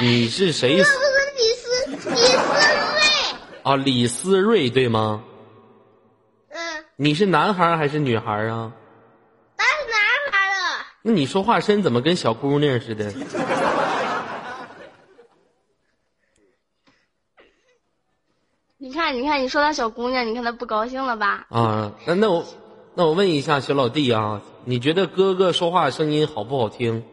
[0.00, 0.82] 你是谁？
[3.62, 5.24] 啊，李思睿对吗？
[6.50, 6.84] 嗯。
[6.96, 8.72] 你是男孩还是女孩啊？
[9.56, 9.98] 他是男
[10.32, 10.86] 孩了。
[11.02, 13.12] 那你说话声怎么跟小姑娘似的？
[18.78, 21.46] 你看，你看，你说她小姑娘，你看她不高兴了吧？
[21.50, 22.44] 啊，那那我，
[22.94, 27.04] 那我问一下小老弟啊，你觉得哥哥说话声音好不好听？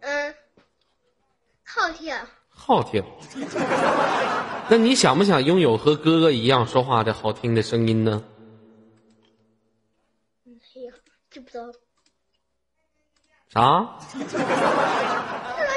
[0.00, 0.34] 嗯，
[1.64, 2.14] 好听。
[2.66, 3.04] 好听。
[4.68, 8.24] 那你想不想拥有和哥哥一样说话的好听的声音呢？
[10.44, 10.50] 哎
[10.82, 10.92] 呀，
[11.30, 11.72] 知不道。
[13.54, 13.88] 啥？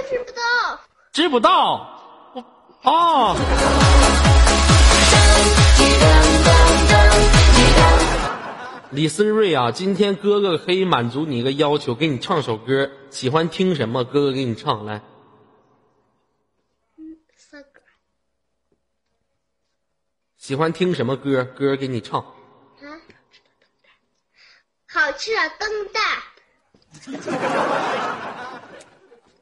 [0.10, 0.42] 知不道。
[1.14, 2.02] 知不道。
[2.84, 3.36] 哦。
[8.90, 14.04] 李思睿啊，今天哥哥可以满足你一个要求，给你唱首歌，喜欢听什么？
[14.04, 15.04] 哥哥给你唱来。
[20.50, 21.46] 喜欢听什么歌？
[21.46, 22.20] 歌给你唱。
[22.22, 22.26] 啊，
[24.88, 26.02] 好吃的灯蛋。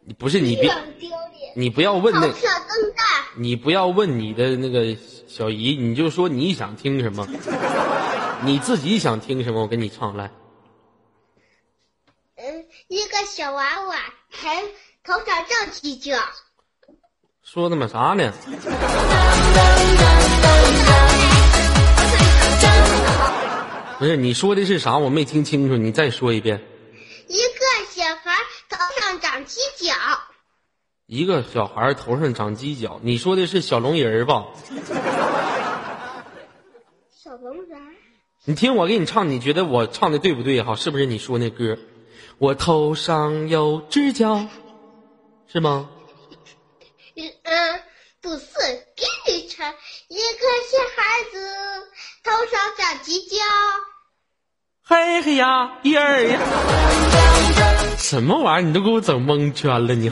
[0.03, 0.69] 你不是你别，
[1.55, 2.19] 你不要问那。
[2.19, 3.05] 好吃的灯蛋。
[3.37, 4.97] 你不要问你的那个
[5.29, 7.25] 小姨，你就说你想听什么，
[8.43, 10.29] 你自己想听什么，我给你唱来。
[12.35, 13.95] 嗯，一个小娃娃，
[15.05, 16.19] 头头上长犄角。
[17.43, 18.33] 说他妈啥呢？
[23.99, 24.97] 不是你说的是啥？
[24.97, 26.63] 我没听清楚，你再说一遍。
[27.27, 28.35] 一个小孩
[28.69, 29.93] 头上长犄角。
[31.07, 34.45] 一个小孩头上长犄角，你说的是小龙人吧？
[37.09, 37.79] 小龙人。
[38.45, 40.61] 你听我给你唱，你觉得我唱的对不对？
[40.61, 41.77] 哈，是不是你说那歌？
[42.37, 44.47] 我头上有犄角，
[45.47, 45.89] 是吗？
[47.15, 47.81] 嗯，
[48.21, 48.45] 不是，
[48.95, 49.73] 给你唱。
[50.07, 50.21] 一个
[50.69, 51.37] 小孩子
[52.27, 53.37] 头上长犄角。
[54.83, 56.37] 嘿嘿呀，一二呀！
[57.97, 58.67] 什么玩意儿？
[58.67, 60.11] 你都给我整蒙圈了，你。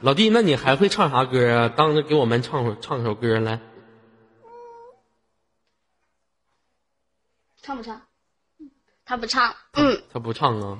[0.00, 1.68] 老弟，那你还会唱啥歌啊？
[1.68, 3.60] 当着给我们唱会唱首歌来。
[7.62, 8.02] 唱不唱？
[9.04, 9.54] 他不唱。
[9.74, 10.78] 嗯，他不唱啊。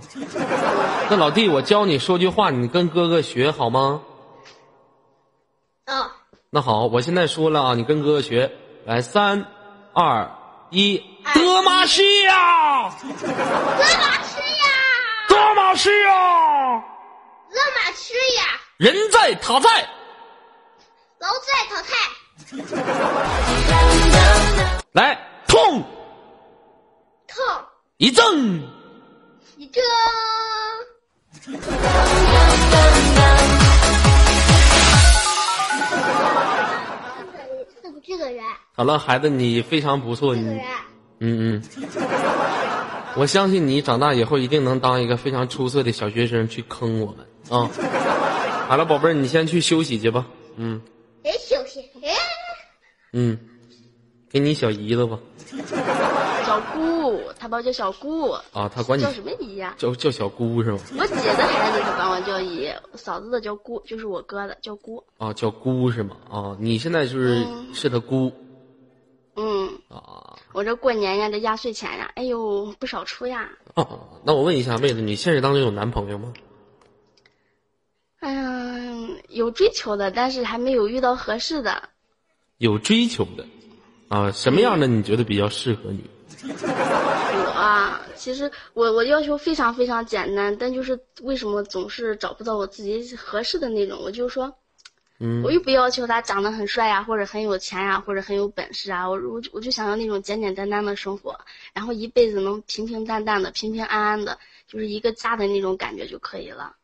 [1.08, 4.02] 那老弟，我教你说句话，你跟哥哥学好吗？
[5.86, 6.10] 哦。
[6.50, 8.58] 那好，我现在说了啊，你跟哥哥学。
[8.84, 9.46] 来，三、
[9.94, 10.28] 二、
[10.70, 11.00] 一，
[11.32, 12.90] 德玛西亚。
[12.90, 14.66] 德玛西亚。
[15.28, 16.80] 德玛西亚。
[17.48, 18.42] 德玛西亚。
[18.78, 19.68] 人在塔在，
[21.18, 21.94] 楼在淘汰。
[24.90, 25.16] 来，
[25.46, 25.80] 痛，
[27.28, 27.38] 痛，
[27.98, 28.60] 一正，
[29.58, 29.80] 一正。
[38.04, 38.42] 这个人。
[38.72, 40.60] 好了，孩子，你非常不错，你，
[41.20, 41.62] 嗯嗯，
[43.16, 47.70] 我相信你长大以后一定能当一个非常出色的小学生，去坑我们啊。
[48.68, 50.26] 好了，宝贝儿，你先去休息去吧。
[50.56, 50.80] 嗯。
[51.22, 51.80] 谁，休息。
[52.02, 52.10] 哎。
[53.12, 53.38] 嗯，
[54.30, 55.18] 给你小姨子吧。
[57.02, 58.30] 小姑，他把我叫小姑。
[58.52, 59.74] 啊，他管你叫什么姨呀？
[59.76, 60.78] 叫叫小姑是吗？
[60.96, 65.02] 我姐的孩子他管我叫姨，嫂子的叫姑，就是我哥的叫姑。
[65.18, 66.16] 啊，叫姑是吗？
[66.30, 67.44] 啊，你现在就是
[67.74, 68.32] 是他姑。
[69.36, 69.68] 嗯。
[69.88, 70.38] 啊。
[70.52, 73.48] 我这过年呀，这压岁钱呀，哎呦，不少出呀。
[73.74, 73.88] 啊，
[74.24, 76.32] 那我问一下妹子，你现实当中有男朋友吗？
[78.20, 81.88] 哎呀，有追求的，但是还没有遇到合适的。
[82.58, 83.46] 有追求的，
[84.08, 86.04] 啊，什么样的你觉得比较适合你？
[86.48, 94.00] 我啊，其实我我要求非常非常简单，但就是为什么总是找不到我自己合适的那种？
[94.02, 94.52] 我就说，
[95.18, 101.38] 嗯，我又不要求他长得很帅呀，或者很有钱呀，或者很有本事啊，我我我就想要那种简简单单的生活，
[101.72, 106.74] 然后一辈子能平平淡淡的、平平安安的，就是一个家的那种感觉就可以了。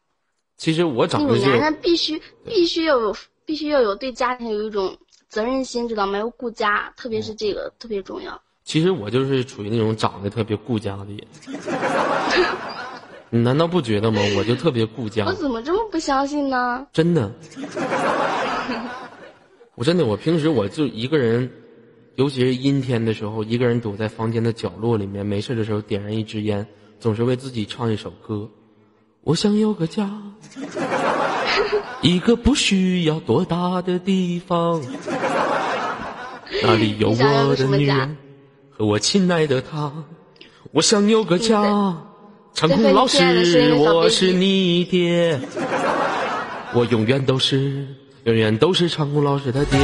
[0.56, 4.96] 其实我长得就男人必须必须要有必须要有对家庭有一种
[5.28, 6.18] 责任心，知道吗？
[6.18, 8.40] 要顾家，特别是这个特别重要。
[8.68, 11.18] 其实我就是处于那种长得特别顾家的人，
[13.30, 14.20] 你难道不觉得吗？
[14.36, 15.24] 我就特别顾家。
[15.24, 16.86] 我怎么这么不相信呢？
[16.92, 17.32] 真的，
[19.74, 21.50] 我真的，我平时我就一个人，
[22.16, 26.66] 尤其是阴天的时候，一个人躲在房间的角落里面，没事的时候点燃一支烟，
[27.00, 28.50] 总是为自己唱一首歌。
[29.22, 30.10] 我想有个家，
[32.02, 34.82] 一个不需要多大的地方，
[36.62, 38.27] 那里有我的女人和
[38.78, 39.92] 我亲爱的他。
[40.70, 41.62] 我想有个家，
[42.54, 45.40] 长空老师，我是你爹，
[46.72, 47.86] 我永远都是，
[48.24, 49.78] 永远都是长空老师的爹。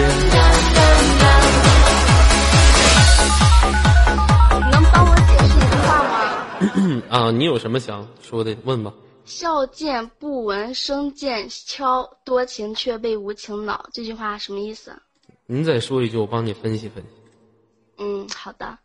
[4.70, 7.02] 能帮我解释一句话吗？
[7.10, 8.56] 啊，你有什么想说的？
[8.64, 8.92] 问吧。
[9.24, 13.88] 笑见不闻声渐悄，多情却被无情恼。
[13.92, 14.94] 这句话什么意思？
[15.46, 17.08] 您再说一句，我帮你分析分析。
[17.96, 18.78] 嗯，好的。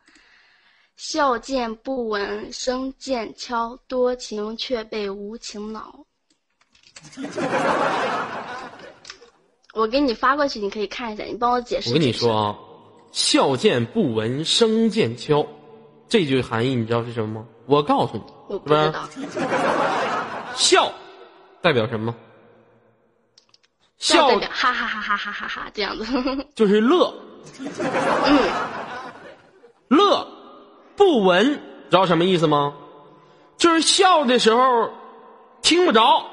[1.00, 6.04] 笑见不闻声渐悄，多情却被无情恼。
[9.74, 11.88] 我给你发过去，你可以看一下，你帮我解释。
[11.92, 12.58] 我跟你说啊，
[13.14, 15.48] 笑见不闻声渐悄，
[16.10, 17.48] 这句含义你知道是什么吗？
[17.66, 19.08] 我告诉你，我不知道。
[20.54, 20.92] 笑，
[21.62, 22.14] 代表什么？
[23.98, 26.06] 笑代表哈哈哈哈哈哈哈这样子，
[26.54, 27.16] 就是乐。
[27.58, 28.50] 嗯，
[29.88, 30.28] 乐，
[31.00, 31.54] 不闻，
[31.90, 32.74] 知道什么意思吗？
[33.58, 34.90] 就是笑的时候
[35.62, 36.26] 听不着，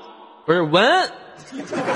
[0.44, 1.08] 不是闻。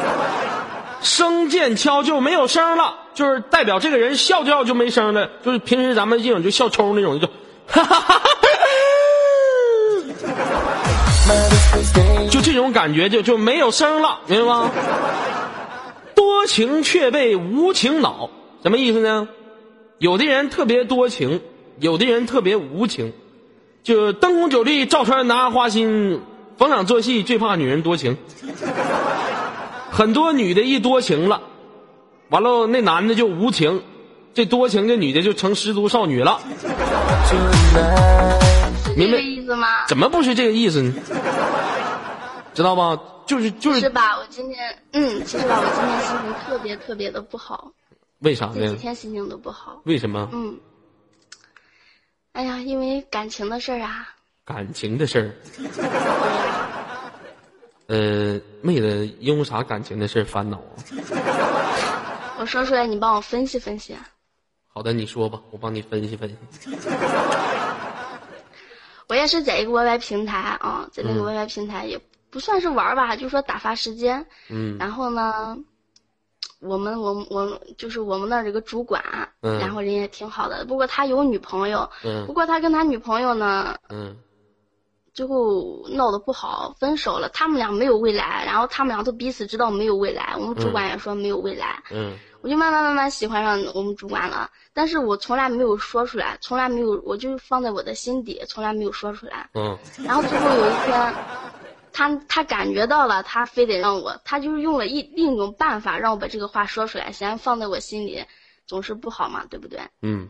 [1.02, 7.26] 声渐悄就没有声了，就是代表这个人笑叫就没声了，就是平时咱们这种就笑抽那种就，
[7.66, 8.30] 哈哈哈哈
[12.30, 14.70] 就这种感觉就就没有声了，明白吗？
[16.14, 18.30] 多情却被无情恼，
[18.62, 19.26] 什么意思呢？
[19.98, 21.42] 有的人特别多情，
[21.81, 23.12] 有的人特别无情，
[23.83, 26.20] 就灯红酒绿照穿拿花心，
[26.59, 28.18] 逢场作戏最怕女人多情。
[29.91, 31.41] 很多女的一多情了，
[32.28, 33.83] 完了那男的就无情，
[34.35, 36.41] 这多情的女的就成失足少女了。
[38.95, 39.87] 明白意思吗？
[39.89, 40.93] 怎么不是这个意思呢？
[42.53, 42.99] 知道吧？
[43.24, 43.81] 就是就是。
[43.81, 44.18] 是吧？
[44.18, 44.59] 我今天
[44.93, 47.72] 嗯，其实吧，我今天心情特别特别的不好。
[48.18, 48.55] 为啥呢？
[48.57, 49.81] 这几天心情都不好。
[49.85, 50.28] 为什么？
[50.33, 50.59] 嗯。
[52.33, 54.09] 哎呀，因为感情的事儿啊。
[54.45, 55.31] 感情的事儿。
[57.87, 60.74] 呃，妹子，因为啥感情的事烦恼啊？
[62.39, 63.97] 我说出来，你帮我分析分析。
[64.72, 66.37] 好的，你说吧，我帮你分析分析。
[69.09, 72.01] 我也是在一个 YY 平台啊，在那个 YY 平台也
[72.31, 74.24] 不算是玩吧，就说打发时间。
[74.49, 74.78] 嗯。
[74.78, 75.59] 然后呢，
[76.61, 79.02] 我们我我就是我们那儿这个主管，
[79.40, 81.90] 然后人也挺好的，不过他有女朋友。
[82.04, 82.26] 嗯。
[82.26, 83.76] 不过他跟他女朋友呢。
[83.88, 84.16] 嗯。
[85.12, 87.28] 最后闹得不好，分手了。
[87.30, 90.34] 他们俩没有未来，然后他们俩都彼此知道没有未来。
[90.38, 91.82] 我们主管也说没有未来。
[91.90, 99.50] 嗯，我就慢慢慢慢喜欢上我们主管了，但是我从来没有说出来，从来没有，我就放在我的心底，从来没有说出来。
[99.54, 101.14] 嗯，然后最后有一天，
[101.93, 108.24] 他他感觉到了，他非得让我，他就是用了一另一种办法让我把这个话说出来，先放在我心里，
[108.66, 109.80] 总是不好嘛，对不对？
[110.03, 110.28] 嗯，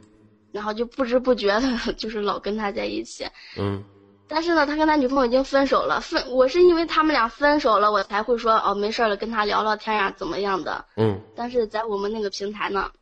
[0.52, 3.26] 然后就不知不觉的， 就是老跟他在一起。
[3.56, 3.84] 嗯。
[4.32, 6.00] 但是呢，他跟他女朋友已经分手了。
[6.00, 10.84] 分，我是因为他们俩分手了，我才会说哦，没事了，跟他聊聊天呀，怎么样的。
[10.96, 11.20] 嗯。
[11.34, 12.92] 但是在我们那个平台呢，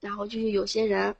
[0.00, 1.16] 然后就是有些人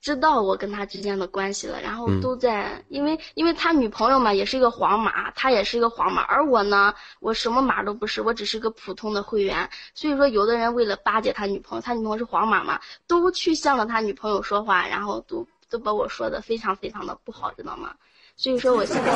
[0.00, 9.68] 知道我跟他之间的关系了，然后都在，因为因为他女朋友嘛，也是一个黄马，他也是一个黄马，而我呢，我什么马都不是，我只是个普通的会员。
[9.94, 17.94] 所以说，有的人为了巴结他女朋友，他女朋友是黄马嘛，都去向了他女朋友说话，然后都都把我说的非常非常的不好，知道吗？
[18.36, 19.12] 所以说，我现在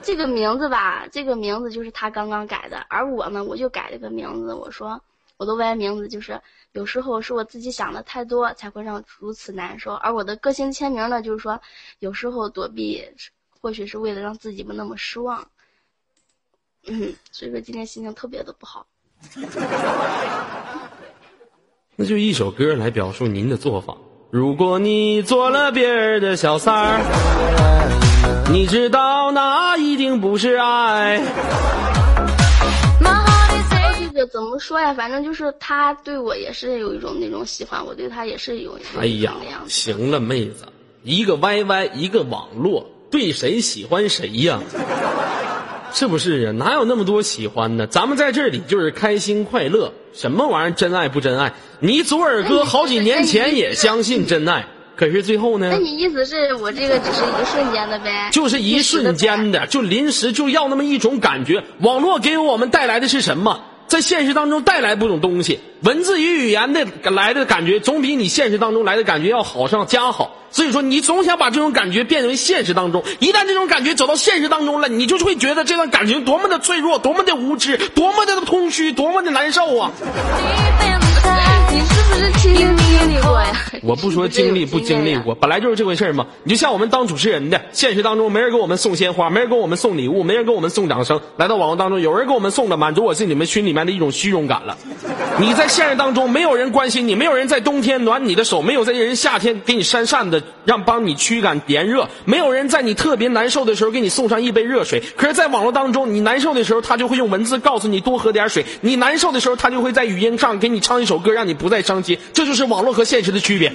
[0.00, 4.54] 这个名字吧，这个名字就是他刚刚改的，而我呢，我就改了个名字。
[4.54, 5.02] 我说
[5.36, 6.40] 我的 Y 名字就是
[6.72, 11.60] 有时候是我自己想的太多才会让如此难受，而我的个性签名呢，就是说
[11.98, 13.04] 有时候躲避
[13.60, 15.46] 或许是为了让自己不那么失望。
[16.86, 18.86] 嗯，所以说今天心情特别的不好。
[21.96, 23.96] 那就一首歌来表述您的做法。
[24.30, 27.00] 如果你做了别人的小三儿，
[28.50, 31.22] 你知道那一定不是爱。
[34.26, 34.92] 这个怎么说呀？
[34.94, 38.76] 反正就是他对我也是有一种那种喜欢，我对他也是有。
[38.98, 39.34] 哎呀，
[39.68, 40.64] 行了，妹子，
[41.04, 44.60] 一个 YY，一个网络，对谁喜欢谁呀？
[45.92, 46.52] 是不是啊？
[46.52, 47.86] 哪有那么多喜欢呢？
[47.86, 51.52] 咱们在这里就是开心快乐，什么玩意儿真爱不真爱？
[51.80, 54.66] 你左耳哥好几年前也相信真爱，
[54.96, 55.68] 可是最后呢？
[55.70, 58.30] 那你意思是我这个只是一瞬间的呗？
[58.32, 61.62] 就是一瞬间的，就临时就要那么一种感觉。
[61.80, 63.60] 网络给我们带来的是什么？
[63.86, 70.32] 在现实当中带来不种东西，文字与语言的来的感觉，总比你现实当中来的感觉要好上加好。
[70.50, 73.04] 所以说，你总想把这种感觉变为现实当中。
[73.20, 79.90] 一旦这种感觉走到现实当中了，你就会觉得这段感情多么的脆弱，多么的无知，多么的空虚，多么的难受啊！
[82.26, 83.52] 你是亲身经历过呀？
[83.82, 86.26] 我不说经历不经历过，本来就是这回事嘛。
[86.42, 91.20] 你就像我们当主持人的，现实当中没人给我们送鲜花，没人给我们送礼物，没人给我们送掌声。
[91.36, 94.76] 来到网络当中，有人给我们送了，满足我是你们心里面的一种虚荣感了。
[95.38, 105.00] 你在现实当中，没有人关心你，没有人在冬天暖你的手，没有在人夏天给你扇扇子让帮你驱赶炎热，没有人在你特别难受的时候给你送上一杯热水。
[105.16, 112.15] 可是，在网络当中，你难受的时候，他就会用文字告诉你多喝点水；你难受的时候，他就会在语音上给你唱一首歌，让你不再伤心。
[112.32, 113.72] 这就是网络和现实的区别。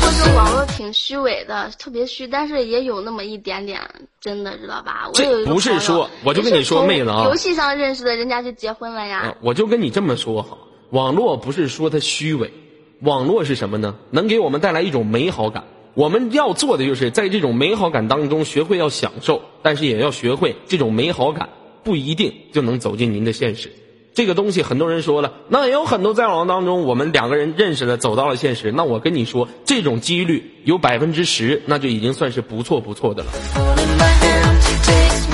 [0.00, 3.80] 或者网络挺虚伪的，特别虚，但是也有那么一点点
[4.20, 5.10] 真的，知道吧？
[5.14, 9.34] 这不是说，我就跟你说，妹子啊，游戏上认识的，人家就结婚了呀。
[9.40, 10.56] 我就跟你这么说哈，
[10.90, 12.52] 网络不是说它虚伪，
[13.00, 13.94] 网络是什么呢？
[14.10, 15.64] 能给我们带来一种美好感。
[15.94, 21.48] 我们要做的就是在这种美好感当中学会要享受，但是也要学会这种美好感
[21.84, 23.72] 不一定就能走进您的现实。
[24.14, 28.70] 这个东西很多人说了，那也有很多在网络当中，我们两个人认识了，走到了现实。
[28.70, 33.30] 那我跟你说，这种几率有百分之十，那就已经算是不错不错的了。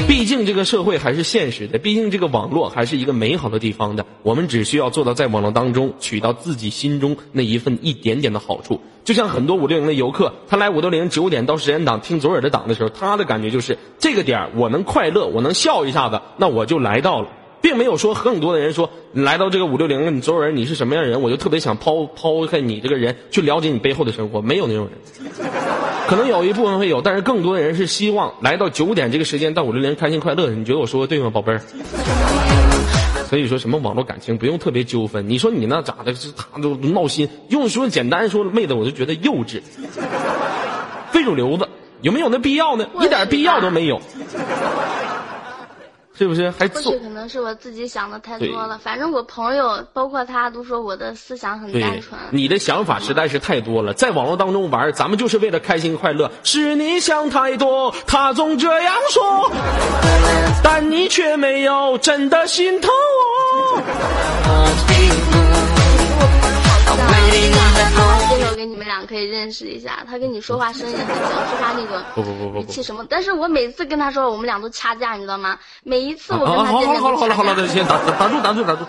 [0.08, 4.06] 毕竟这个社会还是现实的，毕竟这个网络还是一个美好的地方的。
[4.22, 8.80] 我们只需要做到在网络当中取到自己心中那一份一点点的好处。
[9.04, 17.28] 就像很多五六零的游客，他来五六零九点到时间档听左耳的档的时候，他的感觉就是这个点我能快乐，我能笑一下子，那我就来到了。
[17.61, 25.50] 并没有说很多的人说你来到这个五六零，你所有人你是什么样的人，我就特别想抛抛开你这个人去了解你背后的生活，没有那种人。
[26.08, 30.50] 可能有一部分会有，但是更多的人是希望来到九点这个时间到五六零开心快乐。
[30.50, 31.61] 你觉得我说的对吗，宝贝儿？
[33.28, 35.28] 所以说什么网络感情不用特别纠纷。
[35.28, 36.12] 你说你那咋的？
[36.36, 39.61] 他都闹心，用说简单说妹子，我就觉得幼稚，
[41.12, 41.68] 非主流子，
[42.00, 42.88] 有没有那必要呢？
[43.00, 44.00] 一点必要都没有。
[46.20, 46.50] 是不是？
[46.50, 48.78] 还或许可能是我自己想的太多了。
[48.84, 52.20] 反正我朋友，包括他，都说我的思想很单纯。
[52.30, 56.30] 你的想法实在是太多了，在网络当中玩，咱们就是为了开心快乐。
[56.44, 59.50] 是你想太多，他总这样说，
[60.62, 63.82] 但你却没有真的心疼我。
[68.28, 71.16] 介绍给你们俩可以认识一下，他跟你说话声音很像，
[71.48, 73.04] 是他那个语气什么。
[73.08, 75.58] 但是我每次跟他说，我们俩都掐架，你知道吗？
[75.82, 78.84] 每一次我跟他好了好了好了好了，先打打住打住打住，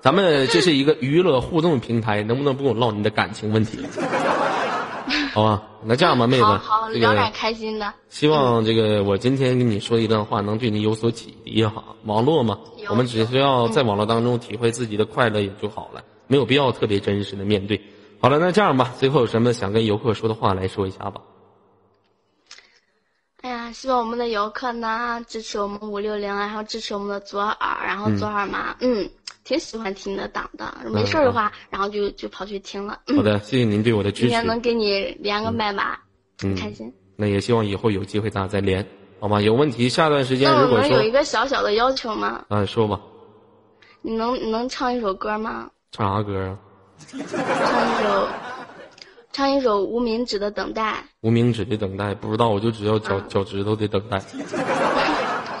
[0.00, 3.78] 咱们这是一个娱乐互动平台，能不能不跟我唠你的感情问题？
[5.32, 7.92] 好吧，那这样吧，妹子，好聊点开心的。
[8.08, 11.84] 希望这个我今天跟你说一段话，能对你有所启迪哈。
[12.04, 12.58] 网络嘛，
[12.88, 16.02] 我们只需要在网络当中体会自己的快乐也就好了。
[16.26, 17.80] 没有必要特别真实的面对。
[18.20, 21.20] 好了，那这样吧，最后有什么想跟游客说的话来说一下吧。
[23.42, 29.08] 哎呀，希望我们的游客呢支持我们五六零，然后支持我们的左耳，然后左耳嘛，嗯，
[29.44, 30.74] 挺喜欢听你的档的。
[30.90, 32.98] 没事的话，然后就就跑去听了。
[33.14, 34.22] 好的，谢谢您对我的支持。
[34.22, 36.02] 今天能给你连个麦吧，
[36.40, 36.92] 很开心。
[37.14, 38.84] 那也希望以后有机会咱俩再连，
[39.20, 39.40] 好吗？
[39.40, 42.44] 有问题，下段时间如果说有一个小小的要求吗？
[42.48, 43.00] 啊，说吧。
[44.02, 45.70] 你能你能唱一首歌吗？
[45.92, 46.58] 唱啥歌啊？
[47.08, 48.28] 唱一首，
[49.32, 51.04] 唱一首无名指的等待。
[51.20, 54.22] 无名指的等待，不知道，我就知道脚脚趾头的等待。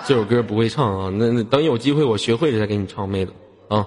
[0.06, 3.32] 这首歌不会唱啊，那那等有机会我学会了再给你唱，妹子
[3.68, 3.86] 啊。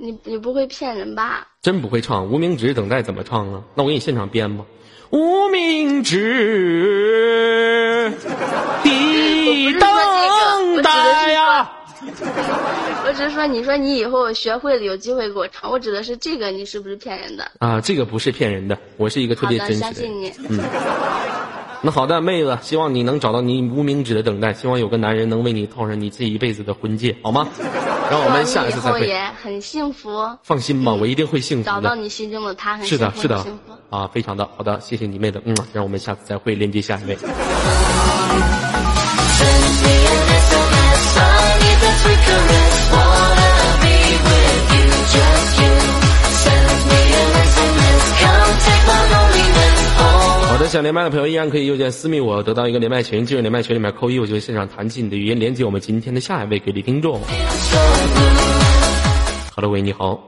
[0.00, 1.46] 你你不会骗人吧？
[1.62, 3.62] 真不会唱，无名指等待怎么唱啊？
[3.74, 4.64] 那我给你现场编吧。
[5.10, 6.18] 无名指
[8.82, 11.70] 的等待呀。
[13.06, 15.70] 我只是说，你说你以后学会了，有机会给我唱。
[15.70, 17.50] 我指的是这个，你是不是骗人的？
[17.58, 19.80] 啊，这个不是骗人的，我是一个特别真实的。
[19.80, 20.32] 相信你。
[20.48, 20.60] 嗯。
[21.82, 27.46] 那好的，妹子，希望你能找到你无名指的等待，希望有个男人能为你套上你这一辈子的婚戒，好吗？
[28.10, 29.06] 让我们下一次再会。
[29.06, 30.26] 也很幸福。
[30.42, 31.70] 放心吧，我一定会幸福的。
[31.70, 33.44] 找到你心中的他，是的，是的。
[33.90, 37.18] 啊，非常的好的，谢谢你妹子，嗯，让我们下次再会，连接下一位。
[50.46, 53.26] 好的，想连麦的朋友依然可以右键私密我，得到一个连麦群。
[53.26, 57.20] 进入连麦群里面扣一，我就现场弹起你的语音，连接我们今天的下一位给力听众。
[59.56, 60.22] Hello，，喂，你好。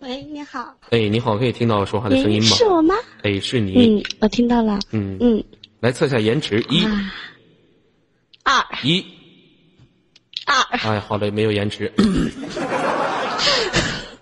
[0.00, 0.72] 喂，你好。
[0.90, 2.48] 哎，你好，可以听到说话的声音吗？
[2.50, 2.94] 是我吗？
[3.22, 3.74] 哎，是你。
[3.74, 4.78] 嗯，我听到了。
[4.92, 5.42] 嗯嗯，
[5.80, 6.86] 来测下延迟，一、
[8.44, 9.04] 二、一。
[10.48, 11.92] 二，哎，好嘞，没有延迟。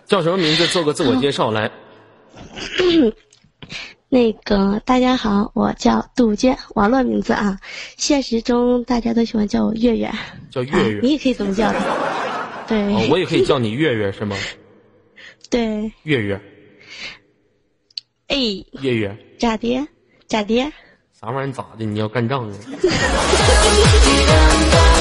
[0.06, 0.66] 叫什么名字？
[0.68, 1.70] 做个自我介绍来。
[4.08, 7.58] 那个，大家好，我叫杜鹃，网络名字啊。
[7.96, 10.10] 现实中大家都喜欢叫我月月。
[10.50, 11.00] 叫月月。
[11.02, 11.80] 你也可以这么叫的。
[12.66, 13.08] 对。
[13.08, 14.36] 我也可以叫你月月是吗？
[15.50, 15.92] 对。
[16.02, 16.40] 月月。
[18.28, 18.36] 哎。
[18.80, 19.16] 月月。
[19.38, 19.86] 咋的？
[20.26, 20.72] 咋的？
[21.20, 21.52] 啥玩意儿？
[21.52, 21.84] 咋的？
[21.84, 22.54] 你要干仗啊？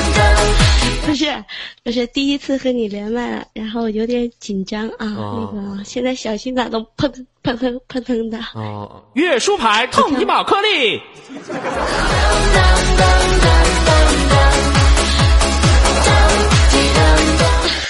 [1.05, 1.45] 不是，
[1.83, 5.05] 不是第一次和你连麦，然后有点紧张啊。
[5.07, 8.39] 那个现在小心脏都砰砰砰砰砰砰的。
[8.55, 10.99] 哦，月书牌，痛你宝颗粒。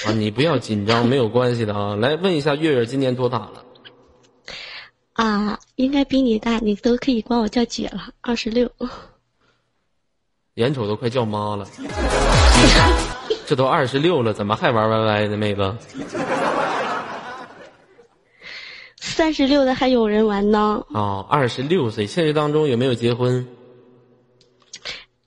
[0.04, 1.96] 啊，你不要紧张，没有关系的啊。
[1.96, 3.64] 来问一下，月月今年多大了？
[5.14, 8.70] 啊，应该比你大，你都可以管我叫姐了，二十六。
[10.54, 11.66] 眼瞅都快叫妈了，
[13.46, 15.74] 这都二十六了，怎么还玩歪歪呢，妹子？
[18.96, 20.84] 三十六的还有人玩呢。
[20.88, 23.46] 哦，二十六岁，现实当中有没有结婚？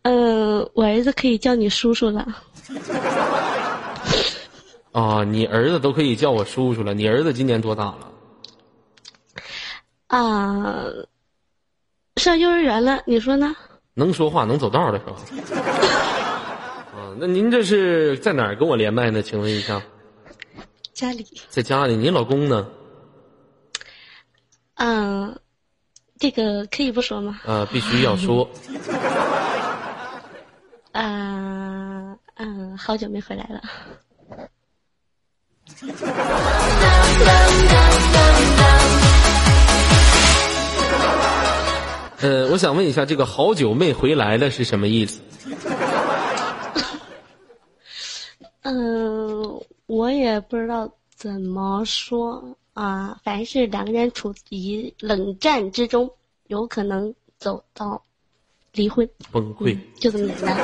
[0.02, 2.28] 嗯，我儿子可以叫你叔叔了。
[4.92, 6.94] 哦，你儿子都可以叫我叔叔了。
[6.94, 8.12] 你儿子今年多大了？
[10.08, 10.86] 啊，
[12.18, 13.56] 上幼儿园了，你说呢？
[13.94, 15.16] 能说话能走道的是吧？
[16.94, 19.22] 啊，那您这是在哪儿跟我连麦呢？
[19.22, 19.82] 请问一下。
[20.94, 21.26] 家里。
[21.50, 22.68] 在家里，您老公呢？
[24.76, 25.40] 嗯，
[26.20, 27.40] 这个可以不说吗？
[27.46, 28.50] 啊，必须要说。
[30.92, 33.62] 啊， 嗯，好久没回来了。
[42.22, 45.22] 呃，我想问一下，这个“好久没回来了”是什么意思？
[48.62, 56.10] 嗯，我也不知道怎么说啊，反正是两个人处于冷战之中，
[56.48, 58.04] 有可能走到
[58.74, 60.58] 离婚、崩溃，就这么简单。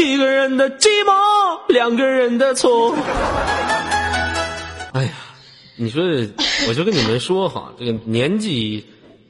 [0.00, 2.94] 一个人的寂寞，两个人的错。
[4.92, 5.12] 哎呀，
[5.76, 6.02] 你说，
[6.68, 8.86] 我就跟你们说哈，这个年纪。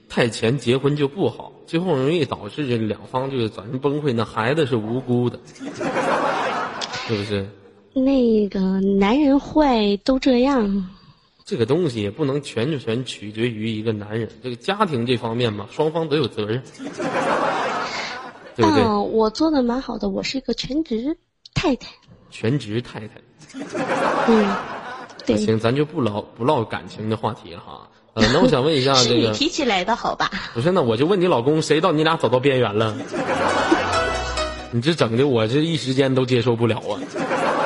[0.09, 4.14] 太前结婚就不好，最后容易导致这两方就早晨崩溃。
[4.14, 5.39] 那孩子是无辜的，
[7.07, 7.49] 是不是？
[7.93, 10.91] 那个男人坏都这样。
[11.45, 16.61] 这个东西也不能全就全取决于一个男人，这个家庭这方面嘛，双方都有责任，
[18.57, 18.85] 对不对？
[18.85, 21.17] 我做的蛮好的，我是一个全职
[21.55, 21.87] 太太。
[22.31, 23.09] 全职太太。
[24.27, 24.57] 嗯，
[25.25, 25.37] 对。
[25.37, 27.89] 行，咱就不唠不唠感情的话题了哈。
[28.15, 30.29] 呃，那我想问一下，这个 提起来的好吧？
[30.53, 32.97] 不是，那我就问你老公，谁到你俩走到边缘了？
[34.73, 36.99] 你这整的我这一时间都接受不了啊！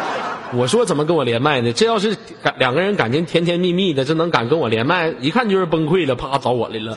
[0.53, 1.73] 我说怎么跟我连麦呢？
[1.73, 5.09] 这要是感两个人感情甜甜蜜蜜的，这能敢跟我连麦？
[5.21, 6.97] 一看就是崩溃了，啪找我来了。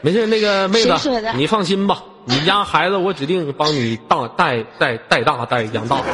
[0.00, 6.00] 没事，那个妹子，你放心吧，你家孩子我指定帮你当带带带大带养大。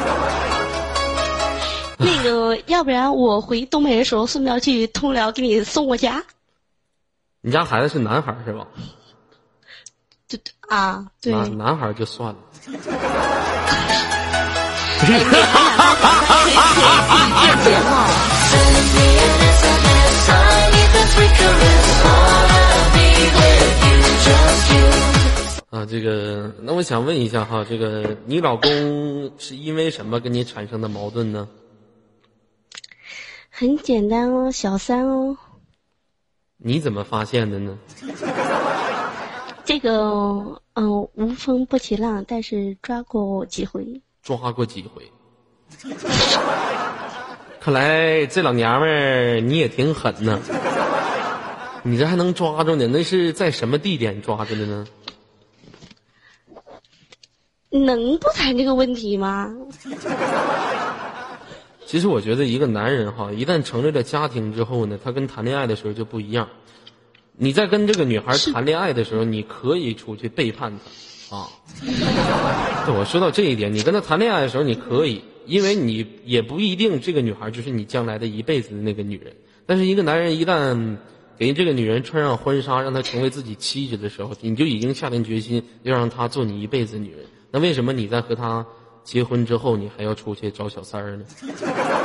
[1.99, 6.23] 那个，要不然我回东北的时候，顺便去通辽给你送过家。
[7.41, 8.65] 你家孩子是男孩是吧？
[10.37, 11.33] 对啊，对。
[11.33, 12.39] 男男孩就算了。
[25.71, 31.47] 啊，这个，那我想问一下哈，这个你老公是因为什么跟你产生的矛盾呢？
[33.49, 35.37] 很简单哦，小三哦。
[36.57, 37.77] 你怎么发现的呢？
[39.63, 44.01] 这个，嗯，无风不起浪，但是抓过几回。
[44.21, 45.11] 抓过几回。
[47.59, 50.39] 看来这老娘们儿你也挺狠呐。
[51.83, 52.87] 你这还能抓住呢？
[52.87, 54.87] 那是在什么地点抓着的呢？
[57.69, 59.55] 能不谈这个问题吗？
[61.85, 66.49] 其实我觉得一个男人哈，一旦成立了家庭之后呢，他跟谈恋爱的时候就不一样。
[67.43, 70.71] 你在跟这个女孩谈恋爱的时候，你可以出去背叛
[71.27, 71.49] 她，啊。
[72.85, 79.35] 对，我说到这一点，你跟她谈恋爱的时候你可以，因为你也不一定这个女孩就是你将来的一辈子的那个女人。
[79.65, 80.97] 但是一个男人一旦
[81.35, 87.25] 给这个女人穿上婚纱，让她成为自己妻子的时候，你就已经下定决心要让她做你一辈子女人。
[87.49, 88.63] 那为什么你在和她？
[89.03, 91.25] 结婚之后，你还要出去找小三儿呢，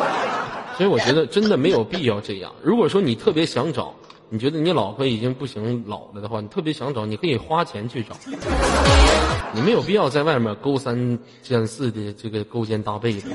[0.79, 2.55] 所以我觉得真的没有必要这样。
[2.63, 3.95] 如果说你特别想找，
[4.29, 8.17] 你觉得你老婆已经不行老了的话，你特别想找，你可以花钱去找，
[9.55, 13.29] 你没有必要在外面勾三牵四的这个勾肩搭背的，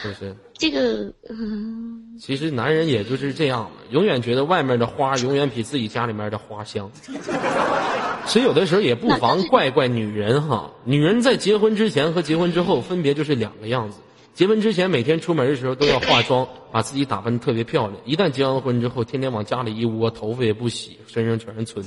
[0.00, 0.36] 是不是？
[0.54, 6.90] 这个，嗯，其实男人也就是这样永远觉得外面的花永远比自己家里面的花香。
[8.26, 13.98] 所以有的时候也不妨怪怪女人哈，女人在结婚之前和结婚之后分别就是两个样子。
[14.34, 17.98] 结婚之前每天出门的时候都要化妆，把自己打扮特别漂亮。
[18.06, 21.84] 一旦结完婚之后，天天往家里一窝，头发也不洗，身上全是皴。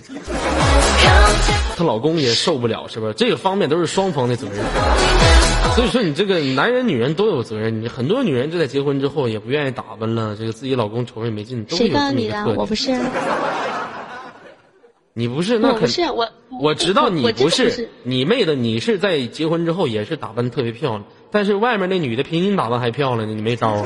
[1.76, 3.14] 她老公也受不了，是不是？
[3.14, 4.64] 这个方面都是双方的责任。
[5.74, 7.82] 所以说，你这个男人女人都有责任。
[7.82, 12.56] 你很多女人就在结婚之后也不愿意打扮了，这个自己老公瞅着也没劲，都有这么一个特点。
[12.56, 12.91] 我不是。
[15.18, 16.30] 你不是那肯是我
[16.62, 23.86] 我知道你不是你妹的，你是在结婚之后也是打扮特别漂亮，但是外面那女的比你打扮还漂亮呢，你没招。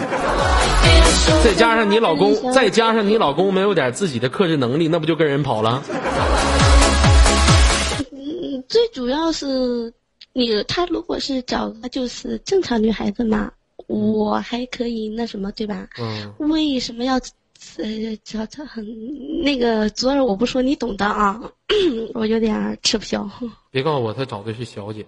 [1.43, 5.83] 再加上你老公，再加上你老公没有点自己的克制能力，那不就跟人跑了？
[8.11, 9.93] 嗯，最主要是
[10.33, 13.51] 你他如果是找个就是正常女孩子嘛，
[13.87, 15.87] 我还可以那什么对吧？
[15.99, 16.33] 嗯。
[16.49, 17.19] 为什么要？
[17.77, 17.85] 呃，
[18.23, 18.85] 这这很
[19.43, 21.41] 那个，昨儿我不说你懂的啊，
[22.15, 23.29] 我有点吃不消。
[23.69, 25.05] 别告诉我他找的是小姐。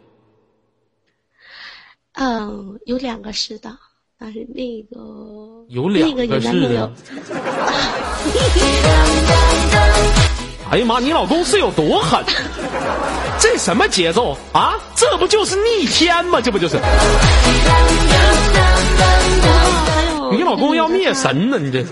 [2.14, 3.78] 嗯，有两个是的，
[4.18, 6.92] 但是那个有两个是的。
[10.72, 12.24] 哎呀妈，你老公是有多狠？
[13.40, 14.80] 这什么节奏啊？
[14.96, 16.40] 这不就是逆天吗？
[16.40, 16.78] 这不就是？
[20.32, 21.60] 你老公要灭神呢？
[21.60, 21.86] 你这？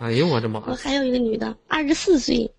[0.00, 0.62] 哎呦我的妈！
[0.66, 2.52] 我还有一个女的，二十四岁，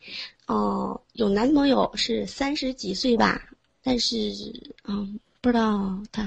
[0.47, 3.39] 哦，有男朋友是三十几岁吧，
[3.83, 4.15] 但是
[4.87, 6.23] 嗯，不知道他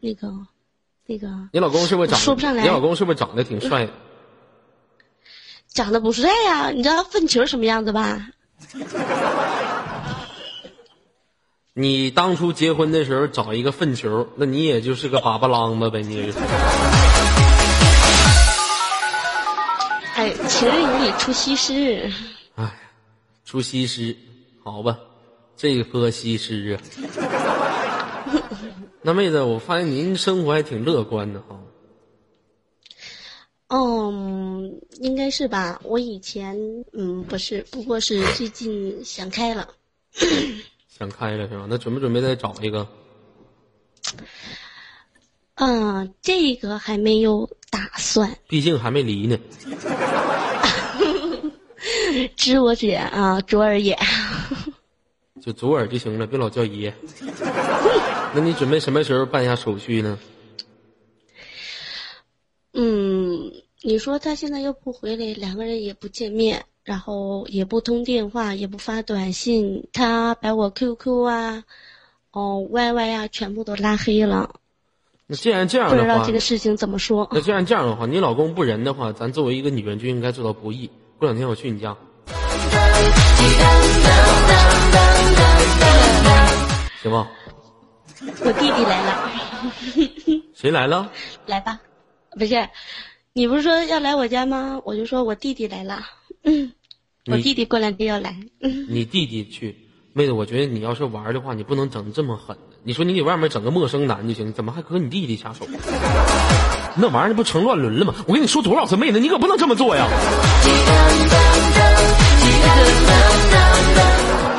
[0.00, 0.28] 那个
[1.06, 1.28] 那个。
[1.52, 2.18] 你老公是不是长？
[2.18, 2.64] 说不上来。
[2.64, 3.88] 你老公是不是长得挺帅？
[5.68, 8.30] 长得不帅呀，你知道粪球什么样子吧？
[11.74, 16.32] 你当初结婚的时候找一个粪球，那你也就是个粑粑啷子呗，你。
[20.16, 22.10] 哎，情人眼里出西施。
[22.56, 22.68] 哎，
[23.46, 24.16] 出西施，
[24.64, 24.98] 好吧，
[25.56, 26.82] 这颗西施啊。
[29.04, 31.60] 那妹子，我发现您生活还挺乐观的哈。
[33.68, 35.80] 嗯，应该是吧。
[35.82, 36.56] 我以前
[36.92, 39.68] 嗯不是，不过是最近想开了。
[40.88, 41.66] 想开了是吧？
[41.68, 42.86] 那准不准备再找一个？
[45.56, 48.36] 嗯，这个还没有打算。
[48.46, 49.36] 毕竟还没离呢。
[52.36, 53.98] 知我者啊，卓尔也。
[55.40, 56.94] 就左耳就行了，别老叫爷。
[58.34, 60.18] 那你准备什么时候办下手续呢？
[62.72, 63.52] 嗯，
[63.82, 66.64] 你说他现在又不回来，两个人也不见面。
[66.84, 71.62] 然后也不通电话，也不发短信，他把我 QQ 啊，
[72.32, 74.50] 哦，YY 啊，全部都拉黑了。
[75.28, 77.28] 那既然这样的话，不知道这个事情怎么说。
[77.30, 80.90] 那既然这样的话，你老公不仁的话，咱作为一个女人就应该做到不义。
[81.20, 81.96] 过两天我去你家，
[87.00, 87.28] 行吗？
[88.44, 90.42] 我弟弟来了。
[90.54, 91.10] 谁来了？
[91.46, 91.80] 来吧，
[92.38, 92.68] 不是，
[93.32, 94.80] 你不是说要来我家吗？
[94.84, 96.00] 我就说我弟弟来了。
[96.44, 96.72] 嗯，
[97.26, 98.36] 我弟弟过两天要来。
[98.88, 99.76] 你弟弟去，
[100.12, 102.56] 妹子，我觉得你要是玩的话，你不能整这么狠。
[102.84, 105.66] 你说你给外面整个陌生男就行，怎么还搁你弟弟下手？
[106.94, 108.14] 那玩意儿那不成乱伦了吗？
[108.26, 110.06] 我跟你说多少次，妹子，你可不能这么做呀！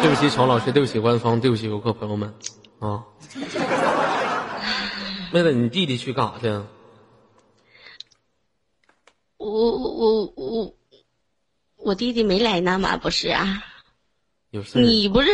[0.03, 2.33] 对不起，乔老师，对不起官方，对不起游客朋友们
[2.79, 3.05] 啊！
[5.31, 6.47] 妹子，你弟弟去干啥去？
[9.37, 10.73] 我我我我。
[11.77, 12.97] 我弟弟没来呢吗？
[12.97, 13.63] 不是啊，
[14.49, 14.77] 有事。
[14.81, 15.29] 你不是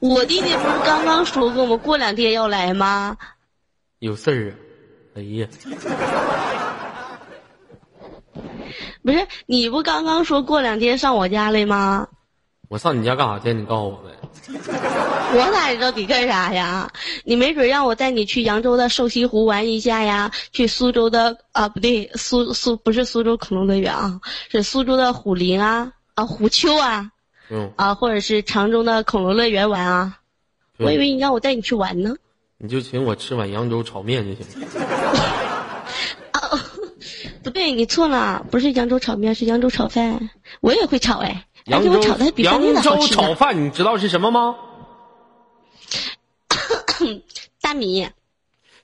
[0.00, 1.76] 我弟弟，不是刚刚说过吗？
[1.76, 3.18] 过两天要来吗？
[3.98, 4.56] 有事儿啊！
[5.16, 5.46] 哎呀，
[9.02, 12.08] 不是你不刚刚说过两天上我家来吗？
[12.74, 13.52] 我上你家干啥去？
[13.54, 14.10] 你告诉我呗。
[15.36, 16.90] 我哪知道你干啥呀？
[17.22, 24.20] 你没准让我带你去扬州的瘦西湖玩一下呀，去苏州的啊不对，苏苏不是苏州恐龙乐园啊，
[24.50, 27.12] 是苏州的虎林啊啊虎丘啊，
[27.48, 30.18] 嗯啊或者是常州的恐龙乐园玩啊，
[30.80, 32.16] 我以为你让我带你去玩呢。
[32.58, 34.66] 你就请我吃碗扬州炒面就行。
[36.32, 36.40] 啊，
[37.44, 42.02] 不对，你错了，不是扬州炒面，是扬州炒饭，我也会炒哎，扬州
[42.36, 44.54] 扬州炒饭，你知道是什么吗？
[47.62, 48.06] 大米，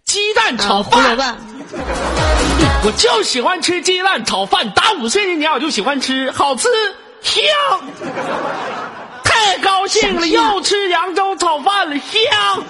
[0.04, 1.16] 鸡蛋炒饭。
[2.82, 4.70] 我就喜欢吃鸡蛋炒饭。
[4.70, 6.68] 打五岁那年我就喜欢吃，好吃
[7.20, 7.42] 香，
[9.22, 12.64] 太高兴了，又吃扬州炒饭了，香。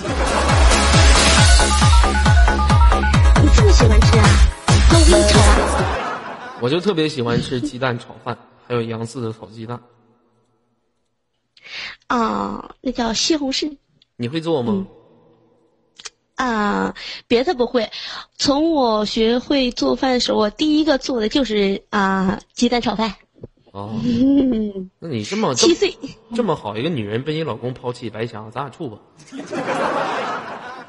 [3.40, 4.26] 你这么喜欢吃啊？
[4.90, 6.58] 那我给你炒啊。
[6.61, 8.36] 我就特别喜欢吃鸡蛋炒饭，
[8.66, 9.78] 还有杨四的炒鸡蛋。
[12.06, 13.76] 啊，那叫西红柿。
[14.16, 14.86] 你会做吗？
[16.36, 16.94] 啊，
[17.28, 17.90] 别的不会。
[18.38, 23.14] 从我学会做饭的时候，我第一个做的就是啊鸡蛋炒饭。
[23.72, 24.00] 哦，
[24.98, 25.96] 那你这么七岁
[26.34, 28.98] 这么好一个女人被你老公抛弃白瞎，咱俩处吧。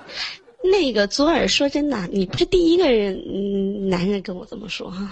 [0.63, 5.11] 那个左耳说真的，你不是第一个人，嗯，男人跟我这么说哈。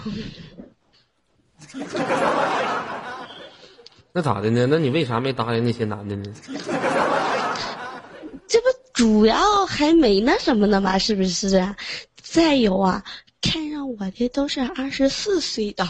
[4.20, 4.66] 那咋的呢？
[4.68, 6.30] 那你为啥没答应那些男的呢？
[8.46, 10.98] 这不主要还没那什么呢吗？
[10.98, 11.74] 是不是啊？
[12.20, 13.02] 再有啊，
[13.40, 15.88] 看上我的都是二十四岁的。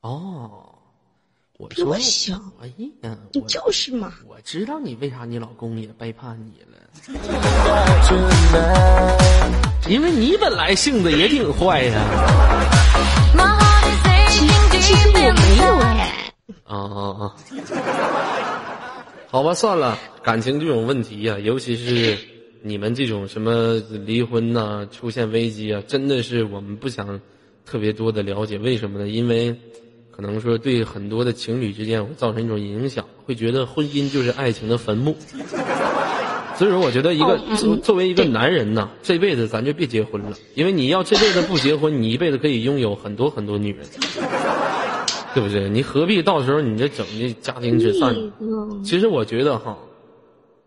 [0.00, 0.68] 哦，
[1.58, 2.34] 我比我小。
[2.60, 2.66] 哎
[3.02, 4.12] 呀，你就是嘛。
[4.26, 6.76] 我知道你为啥你老公也背叛你了，
[9.86, 12.00] 因为你本来性子也挺坏呀。
[14.28, 14.44] 其
[14.80, 16.17] 其实我没有哎。
[16.64, 17.34] 啊啊啊！
[19.30, 22.16] 好吧，算了，感情这种问题呀，尤其是
[22.62, 23.74] 你们这种什么
[24.06, 27.20] 离婚呐、出现危机啊，真的是我们不想
[27.66, 28.56] 特别多的了解。
[28.58, 29.08] 为什么呢？
[29.08, 29.54] 因为
[30.10, 35.14] 可能说对很多的情侣之间会造成一种影响，会觉得婚姻就是爱情的坟墓。
[36.56, 43.86] 所以说，我觉得一个作作为一个 男人呢，这辈子咱就别结婚了，因为你要这辈子不结婚，你一辈子可以拥有很多很多女人，
[45.34, 45.68] 对不对？
[45.68, 48.14] 你何必到时候你这整的家庭之散？
[48.84, 49.78] 其实我觉得哈，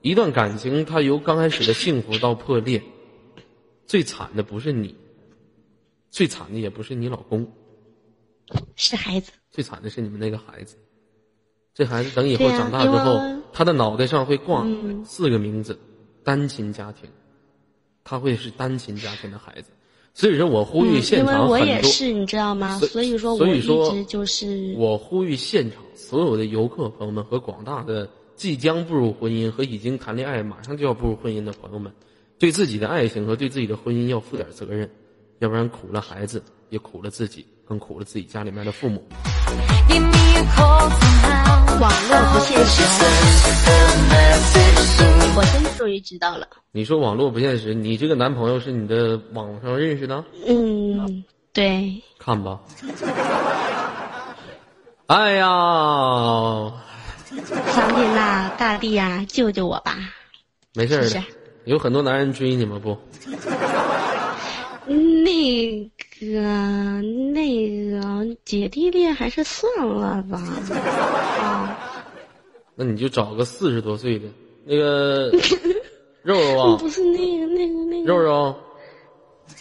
[0.01, 2.81] 一段感情它由刚开始的幸福到破裂，
[3.85, 4.95] 最惨的不是你，
[6.09, 7.51] 最惨的也不是你老公，
[8.75, 9.31] 是孩子。
[9.49, 10.77] 最惨的是你们那个孩子，
[11.73, 13.19] 这孩子等以后长大之后，
[13.51, 14.65] 他的脑袋上会挂
[15.03, 15.77] 四个名字：
[16.23, 17.09] 单亲家庭，
[18.03, 19.71] 他会是单亲家庭的孩子。
[20.13, 22.77] 所以说我呼吁现因为我也是，你知道吗？
[22.79, 31.91] 所以说，我一直就是我呼吁现场所有的游客朋友们和广大的即将步入婚姻和已经谈恋爱马上就要步入婚姻的朋友们，
[32.37, 34.89] 对自己的爱情和对自己的婚姻要负点责任，
[35.39, 39.05] 要不然苦了孩子，也苦了自己，更苦了自己家里面的父母。
[41.81, 42.81] 网络不现实，
[45.35, 46.47] 我真终于知道了。
[46.71, 50.23] 你说网络不现实，你这个男朋友是你的网上认识的？
[50.47, 52.01] 嗯，对。
[52.17, 52.57] 看吧。
[55.07, 55.45] 哎呀，
[57.73, 59.97] 上天呐，大地呀，救救我吧！
[60.73, 61.21] 没事的，
[61.65, 62.79] 有很多男人追你吗？
[62.81, 62.97] 不？
[64.85, 65.89] 那
[66.29, 67.01] 个，
[67.33, 70.41] 那个，姐弟恋还是算了吧。
[71.39, 71.77] 啊，
[72.75, 74.27] 那你就找个四十多岁的
[74.65, 75.31] 那个
[76.21, 76.77] 肉肉啊。
[76.77, 78.07] 不是那个，那个，那个。
[78.07, 78.55] 肉肉。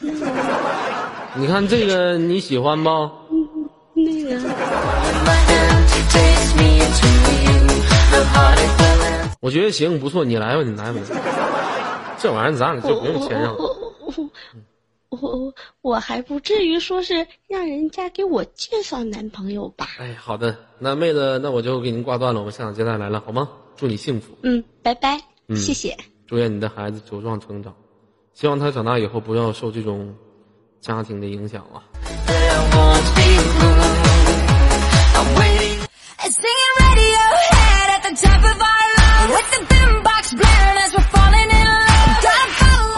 [1.36, 2.90] 你看这个你喜欢不？
[3.94, 4.40] 那个。
[9.40, 11.00] 我觉得行，不错，你来吧，你来吧。
[12.18, 13.54] 这玩意儿咱俩就不用谦让。
[13.56, 13.64] 我
[14.04, 14.12] 我
[16.00, 19.88] 还不至于说是让人家给我介绍男朋友吧？
[19.98, 23.48] 哎，好的，那妹子，那我就给您挂断了，我们现场接待来了，好吗？
[23.76, 24.36] 祝你幸福。
[24.42, 25.20] 嗯，拜拜。
[25.48, 25.96] 嗯，谢谢。
[26.26, 27.74] 祝愿你的孩子茁壮成长，
[28.34, 30.14] 希望他长大以后不要受这种
[30.80, 31.82] 家庭的影响啊。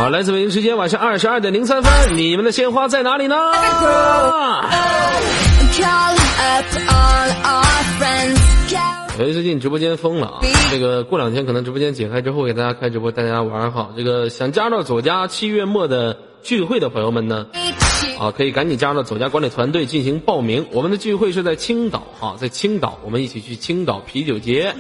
[0.03, 3.37] 好，来自北京时间晚上二十二点零三分，你们的鲜花在哪里呢？
[9.21, 10.41] 由于最近直播间封了啊，
[10.73, 13.93] 这个过两天可能直播间解开之后给大家开直播，大家玩好。
[13.97, 17.47] 这个想加入左家七月末的聚会的朋友们呢？
[18.19, 20.67] 啊，可以赶紧加入左家管理团队进行报名。
[20.71, 24.75] 我们的聚会是在青岛，哈，在青岛，我们一起去青岛啤酒节。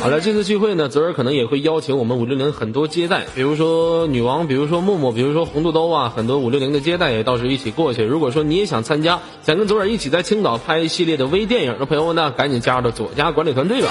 [0.00, 8.02] 好了，这次聚会呢，泽儿可能也会邀请我们五六零很多接待，比如说女王，比如说默默，比如说红肚兜啊，很多五六零的接待也到时候一起过去。
[8.02, 13.88] 如果说你也想参加，想跟左耳一起在青岛拍一系列的微电影的朋友们呢，赶紧加入到左家管理团队吧。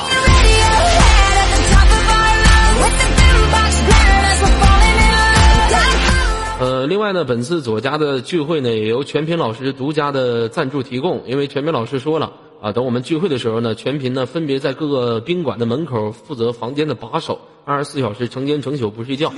[6.63, 11.21] 呃，另外呢，本次左家的聚会呢，也由全平老师独家的赞助提供。
[11.27, 19.29] 因为全平老师说了啊，等我们聚会的时候呢，全平呢分别在各个宾馆的门口负责房间的把守，二十四小时成天成宿不睡觉。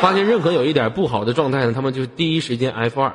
[0.00, 3.10] 发现任何有一点不好的状态呢，他们就第一时间 F 二。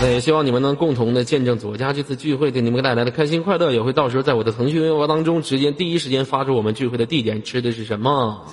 [0.00, 8.44] 那 也希望你们能共同的见证左家这次聚会给你们带来的开心快乐，也会到时候在我的腾讯微博当中直接第一时间发出我们聚会的地点，吃的是什么。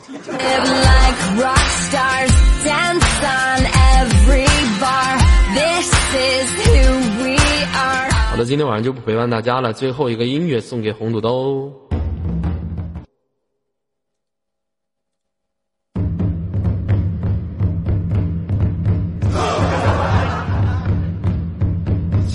[8.30, 11.72] 好的，今天晚上就不陪伴大家了，最后一个音乐送给红土豆。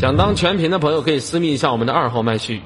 [0.01, 2.63] 想当全屏的朋友可以私密一下我们的二号麦序。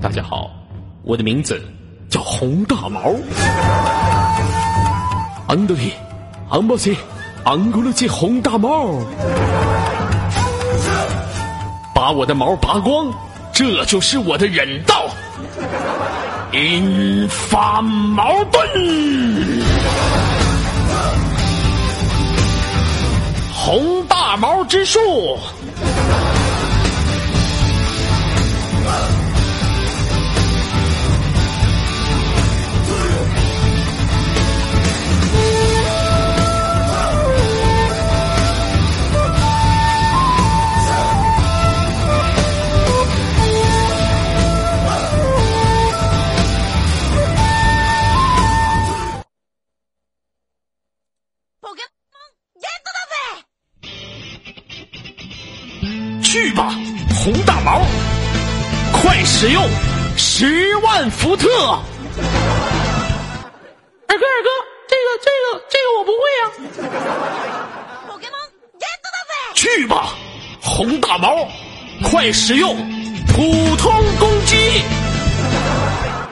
[0.00, 0.48] 大家好，
[1.02, 1.60] 我的名字
[2.08, 3.12] 叫洪大毛。
[5.48, 5.90] 安德烈，
[6.48, 6.96] 安博西，
[7.42, 9.00] 安古鲁基，洪大毛，
[11.92, 13.12] 把我的毛拔光，
[13.52, 15.06] 这就是我的忍道。
[16.52, 18.62] 引发矛盾。
[23.64, 25.38] 红大毛之术。
[59.42, 59.68] 使用
[60.16, 61.48] 十万伏特！
[61.50, 61.74] 二
[64.06, 64.48] 哥，二哥，
[64.86, 66.42] 这个，这个，这个我不会呀。
[69.56, 70.14] 去吧，
[70.62, 71.48] 红大毛，
[72.08, 72.76] 快使用
[73.34, 74.80] 普通攻击！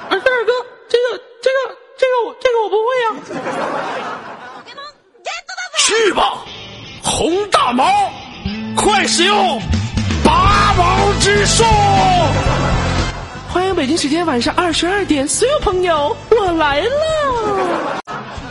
[0.08, 0.52] 二哥，二哥，
[0.88, 3.06] 这个，这个，这个，这个我不会呀。
[5.78, 6.44] 去吧，
[7.02, 8.08] 红大毛，
[8.76, 9.60] 快使用
[10.22, 11.64] 拔毛之术！
[13.52, 17.99] 欢迎北京时间晚上二十二点，所有朋友，我来了。